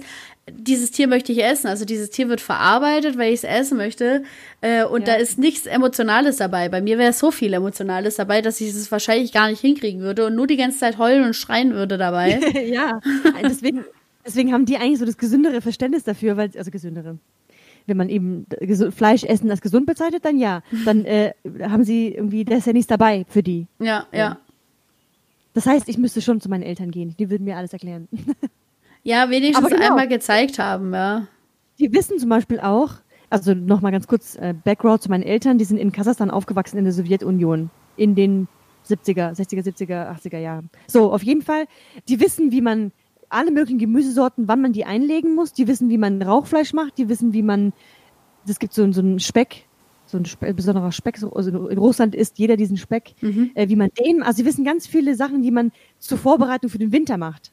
[0.51, 1.67] dieses Tier möchte ich essen.
[1.67, 4.23] Also dieses Tier wird verarbeitet, weil ich es essen möchte.
[4.61, 5.13] Äh, und Ja.
[5.13, 6.69] da ist nichts Emotionales dabei.
[6.69, 10.25] Bei mir wäre so viel Emotionales dabei, dass ich es wahrscheinlich gar nicht hinkriegen würde
[10.25, 12.39] und nur die ganze Zeit heulen und schreien würde dabei.
[12.71, 12.99] ja,
[13.43, 13.83] deswegen,
[14.25, 17.17] deswegen haben die eigentlich so das gesündere Verständnis dafür, weil, also gesündere.
[17.85, 18.45] Wenn man eben
[18.95, 20.61] Fleisch essen als gesund bezeichnet, dann ja.
[20.85, 21.33] Dann äh,
[21.63, 23.65] haben sie irgendwie, da ist ja nichts dabei für die.
[23.79, 24.37] ja, ja.
[25.55, 27.15] Das heißt, ich müsste schon zu meinen Eltern gehen.
[27.17, 28.07] Die würden mir alles erklären.
[29.09, 29.87] Ja, wenigstens genau.
[29.87, 31.27] einmal gezeigt haben, ja.
[31.79, 32.93] Die wissen zum Beispiel auch,
[33.31, 36.83] also nochmal ganz kurz äh, Background zu meinen Eltern, die sind in Kasachstan aufgewachsen in
[36.83, 38.47] der Sowjetunion in den
[38.87, 40.69] 70er, 60er, 70er, 80er Jahren.
[40.85, 41.65] So, auf jeden Fall,
[42.07, 42.91] die wissen, wie man
[43.29, 47.09] alle möglichen Gemüsesorten, wann man die einlegen muss, die wissen, wie man Rauchfleisch macht, die
[47.09, 47.73] wissen, wie man,
[48.47, 49.65] es gibt so, so einen Speck,
[50.05, 53.15] so ein Spe besonderer Speck, so, also in Russland isst jeder diesen Speck,
[53.55, 56.77] äh, wie man den, also sie wissen ganz viele Sachen, die man zur Vorbereitung für
[56.77, 57.51] den Winter macht.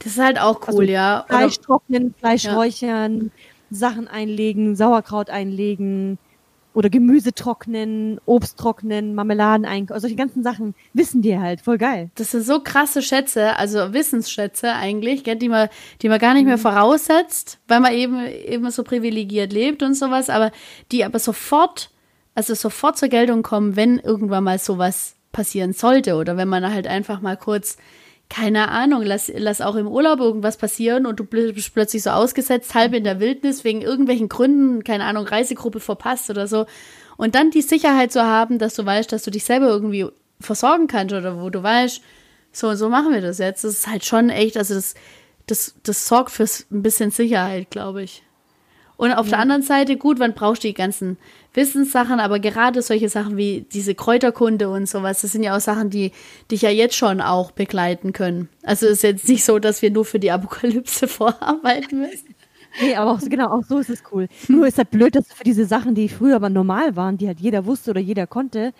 [0.00, 1.24] Das ist halt auch cool, Also ja.
[1.24, 2.54] Oder, Fleisch trocknen, Fleisch Ja.
[2.54, 3.30] räuchern,
[3.70, 6.18] Sachen einlegen, Sauerkraut einlegen
[6.74, 10.00] oder Gemüse trocknen, Obst trocknen, Marmeladen einkaufen.
[10.00, 11.62] Solche ganzen Sachen wissen die halt.
[11.62, 12.10] Voll geil.
[12.16, 15.68] das sind so krasse Schätze, also Wissensschätze eigentlich, gell, die man,
[16.02, 16.48] die man gar nicht Mhm.
[16.48, 20.52] mehr voraussetzt, weil man eben, eben so privilegiert lebt und sowas, aber
[20.92, 21.90] die aber sofort,
[22.34, 26.86] also sofort zur Geltung kommen, wenn irgendwann mal sowas passieren sollte oder wenn man halt
[26.86, 27.78] einfach mal kurz,
[28.28, 32.74] keine Ahnung, lass, lass auch im Urlaub irgendwas passieren und du bist plötzlich so ausgesetzt,
[32.74, 36.66] halb in der Wildnis, wegen irgendwelchen Gründen, keine Ahnung, Reisegruppe verpasst oder so.
[37.16, 40.06] Und dann die Sicherheit zu haben, dass du weißt, dass du dich selber irgendwie
[40.40, 42.02] versorgen kannst oder wo du weißt,
[42.52, 43.64] so und so machen wir das jetzt.
[43.64, 44.94] Das ist halt schon echt, also das,
[45.46, 48.22] das, das sorgt für ein bisschen Sicherheit, glaube ich.
[48.96, 51.18] Und auf der anderen Seite, gut, wann brauchst du die ganzen
[51.52, 55.90] Wissenssachen, aber gerade solche Sachen wie diese Kräuterkunde und sowas, das sind ja auch Sachen,
[55.90, 56.12] die
[56.50, 58.48] dich ja jetzt schon auch begleiten können.
[58.62, 62.34] Also ist jetzt nicht so, dass wir nur für die Apokalypse vorarbeiten müssen.
[62.80, 64.28] Nee, aber auch genau, auch so ist es cool.
[64.48, 67.26] Nur ist halt blöd, dass du für diese Sachen, die früher aber normal waren, die
[67.26, 68.72] halt jeder wusste oder jeder konnte,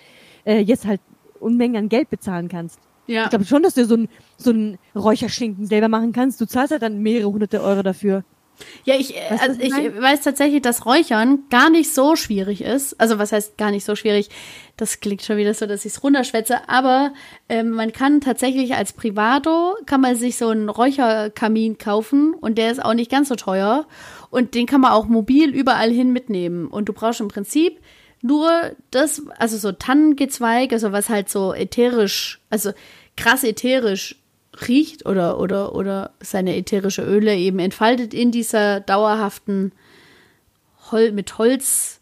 [0.44, 1.00] äh, jetzt halt
[1.40, 2.78] Unmengen an Geld bezahlen kannst.
[3.06, 3.24] Ja.
[3.24, 6.40] Ich glaube schon, dass du so ein, so ein Räucherschinken selber machen kannst.
[6.40, 8.24] Du zahlst halt dann mehrere hunderte Euro dafür.
[8.84, 12.98] Ja, ich, Weißt du, also ich weiß tatsächlich, dass Räuchern gar nicht so schwierig ist.
[13.00, 14.28] Also was heißt gar nicht so schwierig?
[14.76, 16.68] Das klingt schon wieder so, dass ich es runterschwätze.
[16.68, 17.12] Aber
[17.48, 22.70] ähm, man kann tatsächlich als Privato, kann man sich so einen Räucherkamin kaufen und der
[22.70, 23.86] ist auch nicht ganz so teuer.
[24.30, 26.66] Und den kann man auch mobil überall hin mitnehmen.
[26.66, 27.80] Und du brauchst im Prinzip
[28.22, 28.50] nur
[28.90, 32.72] das, also so Tannengezweig, also was halt so ätherisch, also
[33.16, 34.16] krass ätherisch
[34.68, 39.72] riecht oder, oder, oder seine ätherische Öle eben entfaltet in dieser dauerhaften,
[40.92, 42.00] Hol mit Holz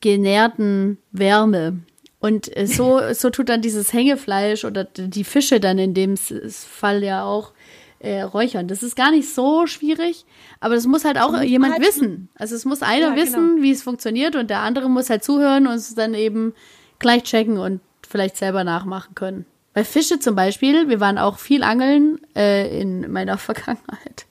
[0.00, 1.78] genährten Wärme.
[2.20, 7.02] Und äh, so, so tut dann dieses Hängefleisch oder die Fische dann in dem Fall
[7.04, 7.52] ja auch
[8.00, 8.68] äh, räuchern.
[8.68, 10.26] Das ist gar nicht so schwierig,
[10.60, 12.28] aber das muss halt auch muss jemand halt- wissen.
[12.34, 15.66] Also es muss einer Ja, wissen, wie es funktioniert und der andere muss halt zuhören
[15.66, 16.54] und es dann eben
[16.98, 19.46] gleich checken und vielleicht selber nachmachen können.
[19.74, 24.26] Bei Fische zum Beispiel, wir waren auch viel angeln äh, in meiner Vergangenheit.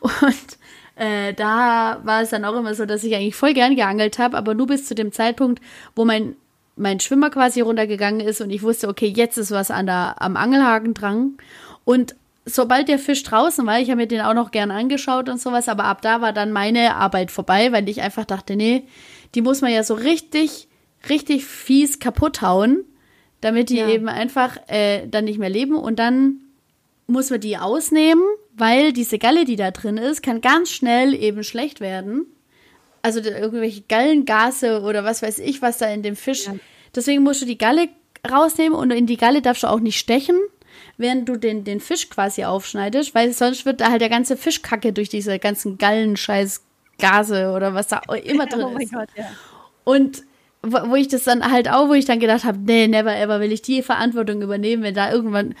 [0.00, 0.58] Und
[0.96, 4.36] äh, da war es dann auch immer so, dass ich eigentlich voll gern geangelt habe,
[4.36, 5.62] aber nur bis zu dem Zeitpunkt,
[5.96, 6.36] wo mein,
[6.76, 10.36] mein Schwimmer quasi runtergegangen ist und ich wusste, okay, jetzt ist was an der, am
[10.36, 11.38] Angelhaken dran.
[11.84, 12.14] Und
[12.44, 15.68] sobald der Fisch draußen war, ich habe mir den auch noch gern angeschaut und sowas,
[15.68, 18.84] aber ab da war dann meine Arbeit vorbei, weil ich einfach dachte, nee,
[19.34, 20.68] die muss man ja so richtig,
[21.08, 22.84] richtig fies kaputt hauen,
[23.44, 23.88] damit die Ja.
[23.88, 26.40] eben einfach äh, dann nicht mehr leben und dann
[27.06, 28.24] muss man die ausnehmen,
[28.56, 32.24] weil diese Galle, die da drin ist, kann ganz schnell eben schlecht werden.
[33.02, 36.46] Also irgendwelche Gallengase oder was weiß ich, was da in dem Fisch.
[36.46, 36.54] Ja.
[36.94, 37.88] Deswegen musst du die Galle
[38.26, 40.38] rausnehmen und in die Galle darfst du auch nicht stechen,
[40.96, 44.94] während du den, den Fisch quasi aufschneidest, weil sonst wird da halt der ganze Fischkacke
[44.94, 46.62] durch diese ganzen Gallenscheiß
[46.98, 48.92] Gase oder was da immer drin oh mein ist.
[48.94, 49.26] Gott, ja.
[49.84, 50.22] Und
[50.64, 53.40] wo, wo ich das dann halt auch, wo ich dann gedacht habe, nee, never ever
[53.40, 55.54] will ich die Verantwortung übernehmen, wenn da irgendwann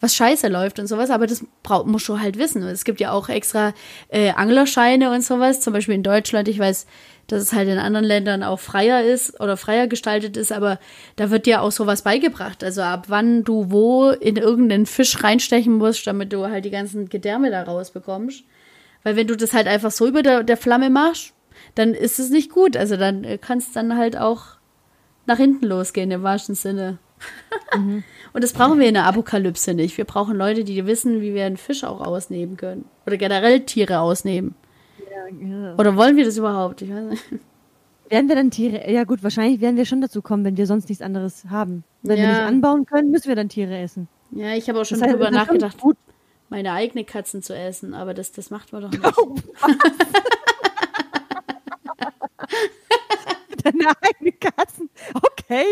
[0.00, 1.10] was scheiße läuft und sowas.
[1.10, 2.62] Aber das brauch, musst du halt wissen.
[2.62, 3.74] Es gibt ja auch extra
[4.08, 5.60] äh, Anglerscheine und sowas.
[5.60, 6.48] Zum Beispiel in Deutschland.
[6.48, 6.86] Ich weiß,
[7.26, 10.80] dass es halt in anderen Ländern auch freier ist oder freier gestaltet ist, aber
[11.16, 12.64] da wird dir auch sowas beigebracht.
[12.64, 17.08] Also ab wann du wo in irgendeinen Fisch reinstechen musst, damit du halt die ganzen
[17.08, 18.42] Gedärme da rausbekommst.
[19.02, 21.32] Weil wenn du das halt einfach so über der, der Flamme machst,
[21.74, 22.76] dann ist es nicht gut.
[22.76, 24.42] Also dann äh, kann es dann halt auch
[25.26, 26.98] nach hinten losgehen, im wahrsten Sinne.
[28.32, 29.96] Und das brauchen wir in der Apokalypse nicht.
[29.98, 32.84] Wir brauchen Leute, die wissen, wie wir einen Fisch auch ausnehmen können.
[33.06, 34.54] Oder generell Tiere ausnehmen.
[35.40, 35.74] Ja.
[35.76, 36.82] Oder wollen wir das überhaupt?
[36.82, 37.24] Ich weiß nicht.
[38.08, 38.90] Werden wir dann Tiere?
[38.90, 41.84] Ja gut, wahrscheinlich werden wir schon dazu kommen, wenn wir sonst nichts anderes haben.
[42.02, 42.30] Wenn wir Ja.
[42.30, 44.08] nicht anbauen können, müssen wir dann Tiere essen.
[44.32, 45.96] Ja, ich habe auch schon Das heißt, schon nachgedacht, Gut.
[46.48, 49.18] meine eigene Katzen zu essen, aber das, das macht man doch nicht.
[49.18, 49.36] Oh,
[53.86, 54.90] Eigenen Katzen.
[55.14, 55.66] Okay.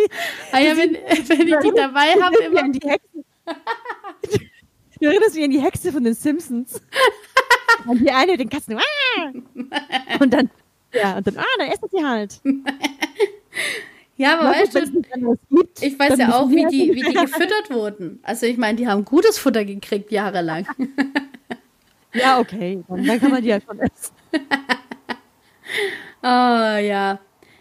[0.52, 2.62] Ah ja, wenn, wenn ich die dabei habe, immer.
[2.62, 3.24] an die Hexe.
[5.00, 6.80] Du erinnerst mich an die Hexe von den Simpsons.
[7.86, 8.76] Und die eine den Katzen.
[10.20, 10.50] Und dann,
[10.92, 12.40] ja, und dann, ah, dann essen sie halt.
[14.16, 15.02] Ja, aber weißt du,
[15.50, 18.18] gibt, ich weiß ja auch, wir wie halt die, wie die gefüttert wurden.
[18.22, 20.66] Also ich meine, die haben gutes Futter gekriegt, jahrelang.
[22.14, 22.82] Ja, okay.
[22.88, 24.14] Dann, dann kann man die halt schon essen.
[26.22, 27.20] Ah, ja.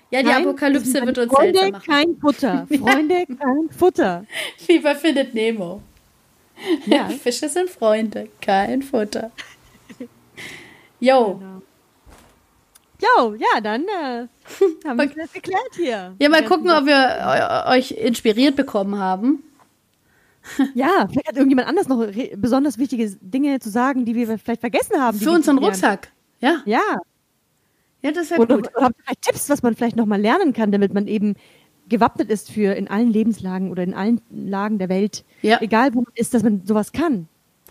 [0.10, 1.86] Ja, die Nein, Apokalypse wird uns Freunde, seltsam machen.
[1.92, 2.68] kein Futter.
[2.80, 4.26] Freunde, kein Futter.
[4.66, 5.82] Wie bei Findet Nemo.
[6.86, 7.10] Ja.
[7.24, 9.32] Fische sind Freunde, kein Futter.
[11.00, 11.36] Jo.
[11.36, 11.62] Genau.
[13.00, 14.28] Jo, ja, dann äh,
[14.88, 16.16] haben wir das geklärt hier.
[16.20, 16.96] Ja, mal gucken, ob wir
[17.68, 19.44] eu- euch inspiriert bekommen haben.
[20.74, 25.00] Ja, vielleicht hat irgendjemand anders noch besonders wichtige Dinge zu sagen, die wir vielleicht vergessen
[25.00, 25.20] haben.
[25.20, 25.58] Für unseren.
[25.60, 26.08] Rucksack.
[26.40, 27.00] Ja, Ja,
[28.02, 28.70] ja, das wäre oder, gut.
[28.76, 31.36] oder habt ihr vielleicht Tipps, was man vielleicht nochmal lernen kann, damit man eben
[31.90, 35.62] gewappnet ist für in allen Lebenslagen oder in allen Lagen der Welt, Ja.
[35.62, 37.28] egal wo man ist, dass man sowas kann.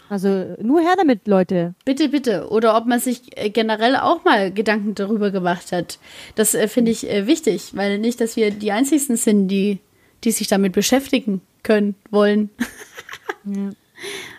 [0.08, 1.74] Also nur her damit, Leute.
[1.84, 2.48] Bitte, bitte.
[2.50, 5.98] Oder ob man sich äh, generell auch mal Gedanken darüber gemacht hat.
[6.36, 9.80] Das äh, finde ich äh, wichtig, weil nicht, dass wir die Einzigen sind, die,
[10.22, 12.50] die sich damit beschäftigen können, wollen.
[13.44, 13.70] Ja.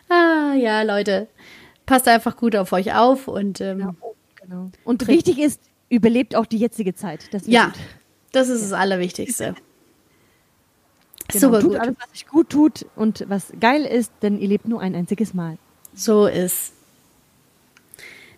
[0.10, 1.28] Ah, ja, Leute.
[1.86, 3.96] Passt einfach gut auf euch auf und ähm, Ja,
[4.42, 4.70] genau.
[4.84, 5.18] Und Trick.
[5.18, 5.60] wichtig ist,
[5.90, 7.34] überlebt auch die jetzige Zeit.
[7.34, 7.74] Das ist ja, gut.
[8.32, 9.56] das ist das Allerwichtigste.
[11.30, 11.48] Genau.
[11.48, 11.80] Super tut gut.
[11.82, 15.34] alles, was sich gut tut und was geil ist, denn ihr lebt nur ein einziges
[15.34, 15.58] Mal.
[15.94, 16.72] So ist.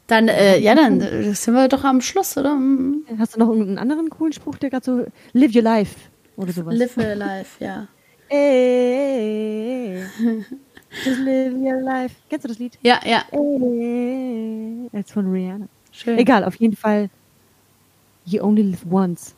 [0.07, 2.55] Dann, äh, ja, dann äh, sind wir doch am Schluss, oder?
[2.55, 5.95] Mm, Hast du noch irgendeinen anderen coolen Spruch, der gerade so Live your life
[6.35, 6.73] oder sowas?
[6.75, 7.87] Live your life, ja.
[8.29, 10.03] Ey,
[11.05, 12.15] just live your life.
[12.27, 12.79] Kennst du das Lied?
[12.81, 15.67] Ja, ja, Ey, das ist von Rihanna.
[15.91, 16.17] schön.
[16.17, 17.11] Egal, auf jeden Fall.
[18.29, 19.33] You only live once.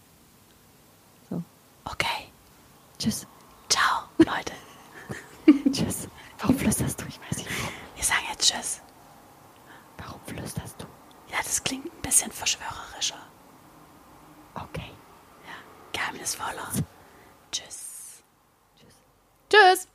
[1.29, 1.41] So,
[1.85, 2.27] Okay,
[2.99, 3.25] tschüss.
[3.69, 4.51] ciao, Leute.
[5.71, 6.07] Tschüss.
[6.39, 7.05] Warum flüsterst du?
[7.07, 7.49] Ich weiß nicht.
[7.49, 7.73] warum.
[7.95, 8.81] Wir sagen jetzt Tschüss.
[9.97, 10.85] Warum flüsterst du?
[11.31, 13.15] Ja, das klingt ein bisschen verschwörerischer.
[14.55, 14.91] Okay.
[15.47, 15.55] Ja,
[15.93, 16.67] geheimnisvoller.
[17.51, 18.21] Tschüss.
[18.77, 18.95] Tschüss.
[19.49, 19.87] Tschüss.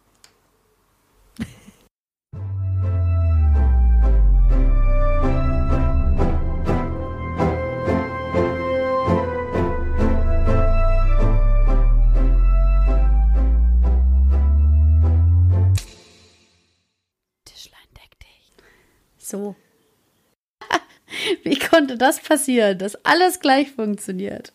[19.27, 19.57] So.
[21.43, 24.53] Wie konnte das passieren, dass alles gleich funktioniert?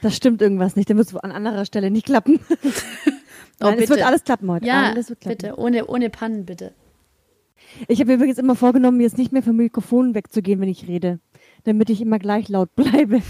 [0.00, 0.88] Das stimmt irgendwas nicht.
[0.88, 2.40] Der wird an anderer Stelle nicht klappen.
[3.60, 3.88] Nein, es bitte.
[3.90, 4.66] wird alles klappen heute.
[4.66, 5.36] Ja, alles wird klappen.
[5.36, 6.72] bitte, ohne, ohne Pannen, bitte.
[7.88, 11.20] Ich habe mir übrigens immer vorgenommen, jetzt nicht mehr vom Mikrofon wegzugehen, wenn ich rede.
[11.64, 13.20] Damit ich immer gleich laut bleibe.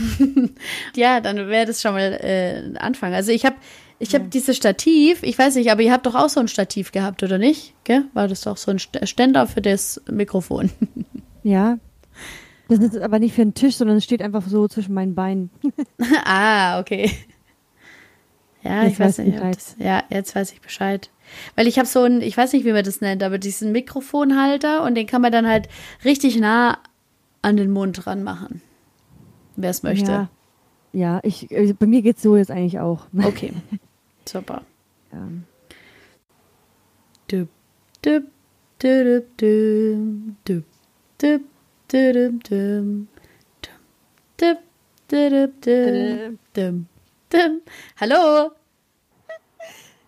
[0.94, 3.12] Ja, dann wäre das schon mal äh, ein Anfang.
[3.14, 3.56] Also ich habe
[3.98, 6.90] ich hab dieses Stativ, ich weiß nicht, aber ihr habt doch auch so ein Stativ
[6.92, 7.74] gehabt, oder nicht?
[7.84, 8.04] Gell?
[8.14, 10.70] War das doch so ein St- Ständer für das Mikrofon?
[11.42, 11.78] Ja.
[12.68, 15.48] Das ist aber nicht für einen Tisch, sondern es steht einfach so zwischen meinen Beinen.
[16.24, 17.10] ah, okay.
[18.62, 19.42] Ja, Jetzt ich weiß weißt du nicht.
[19.42, 21.08] Das, ja, jetzt weiß ich Bescheid.
[21.56, 24.82] Weil ich habe so ein, ich weiß nicht, wie man das nennt, aber diesen Mikrofonhalter
[24.84, 25.68] und den kann man dann halt
[26.04, 26.78] richtig nah
[27.42, 28.62] an den Mund ranmachen.
[29.56, 30.10] Wer es möchte.
[30.10, 30.30] Ja,
[30.92, 33.06] ja ich, äh, bei mir geht's so jetzt eigentlich auch.
[33.22, 33.52] Okay.
[34.28, 34.62] Super.
[35.12, 35.28] Ja.
[37.30, 37.48] Düb,
[38.04, 38.24] düb,
[38.82, 40.64] dü, dü, dü,
[41.22, 41.44] dü, dü,
[41.92, 43.06] dü, dü, dü,
[44.40, 44.56] dü,
[45.10, 46.84] dü, dü, dü,
[47.32, 47.62] dü.
[47.96, 48.50] Hallo?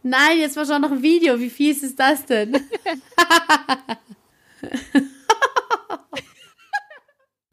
[0.05, 1.39] Nein, jetzt war schon noch ein Video.
[1.39, 2.57] Wie fies ist das denn?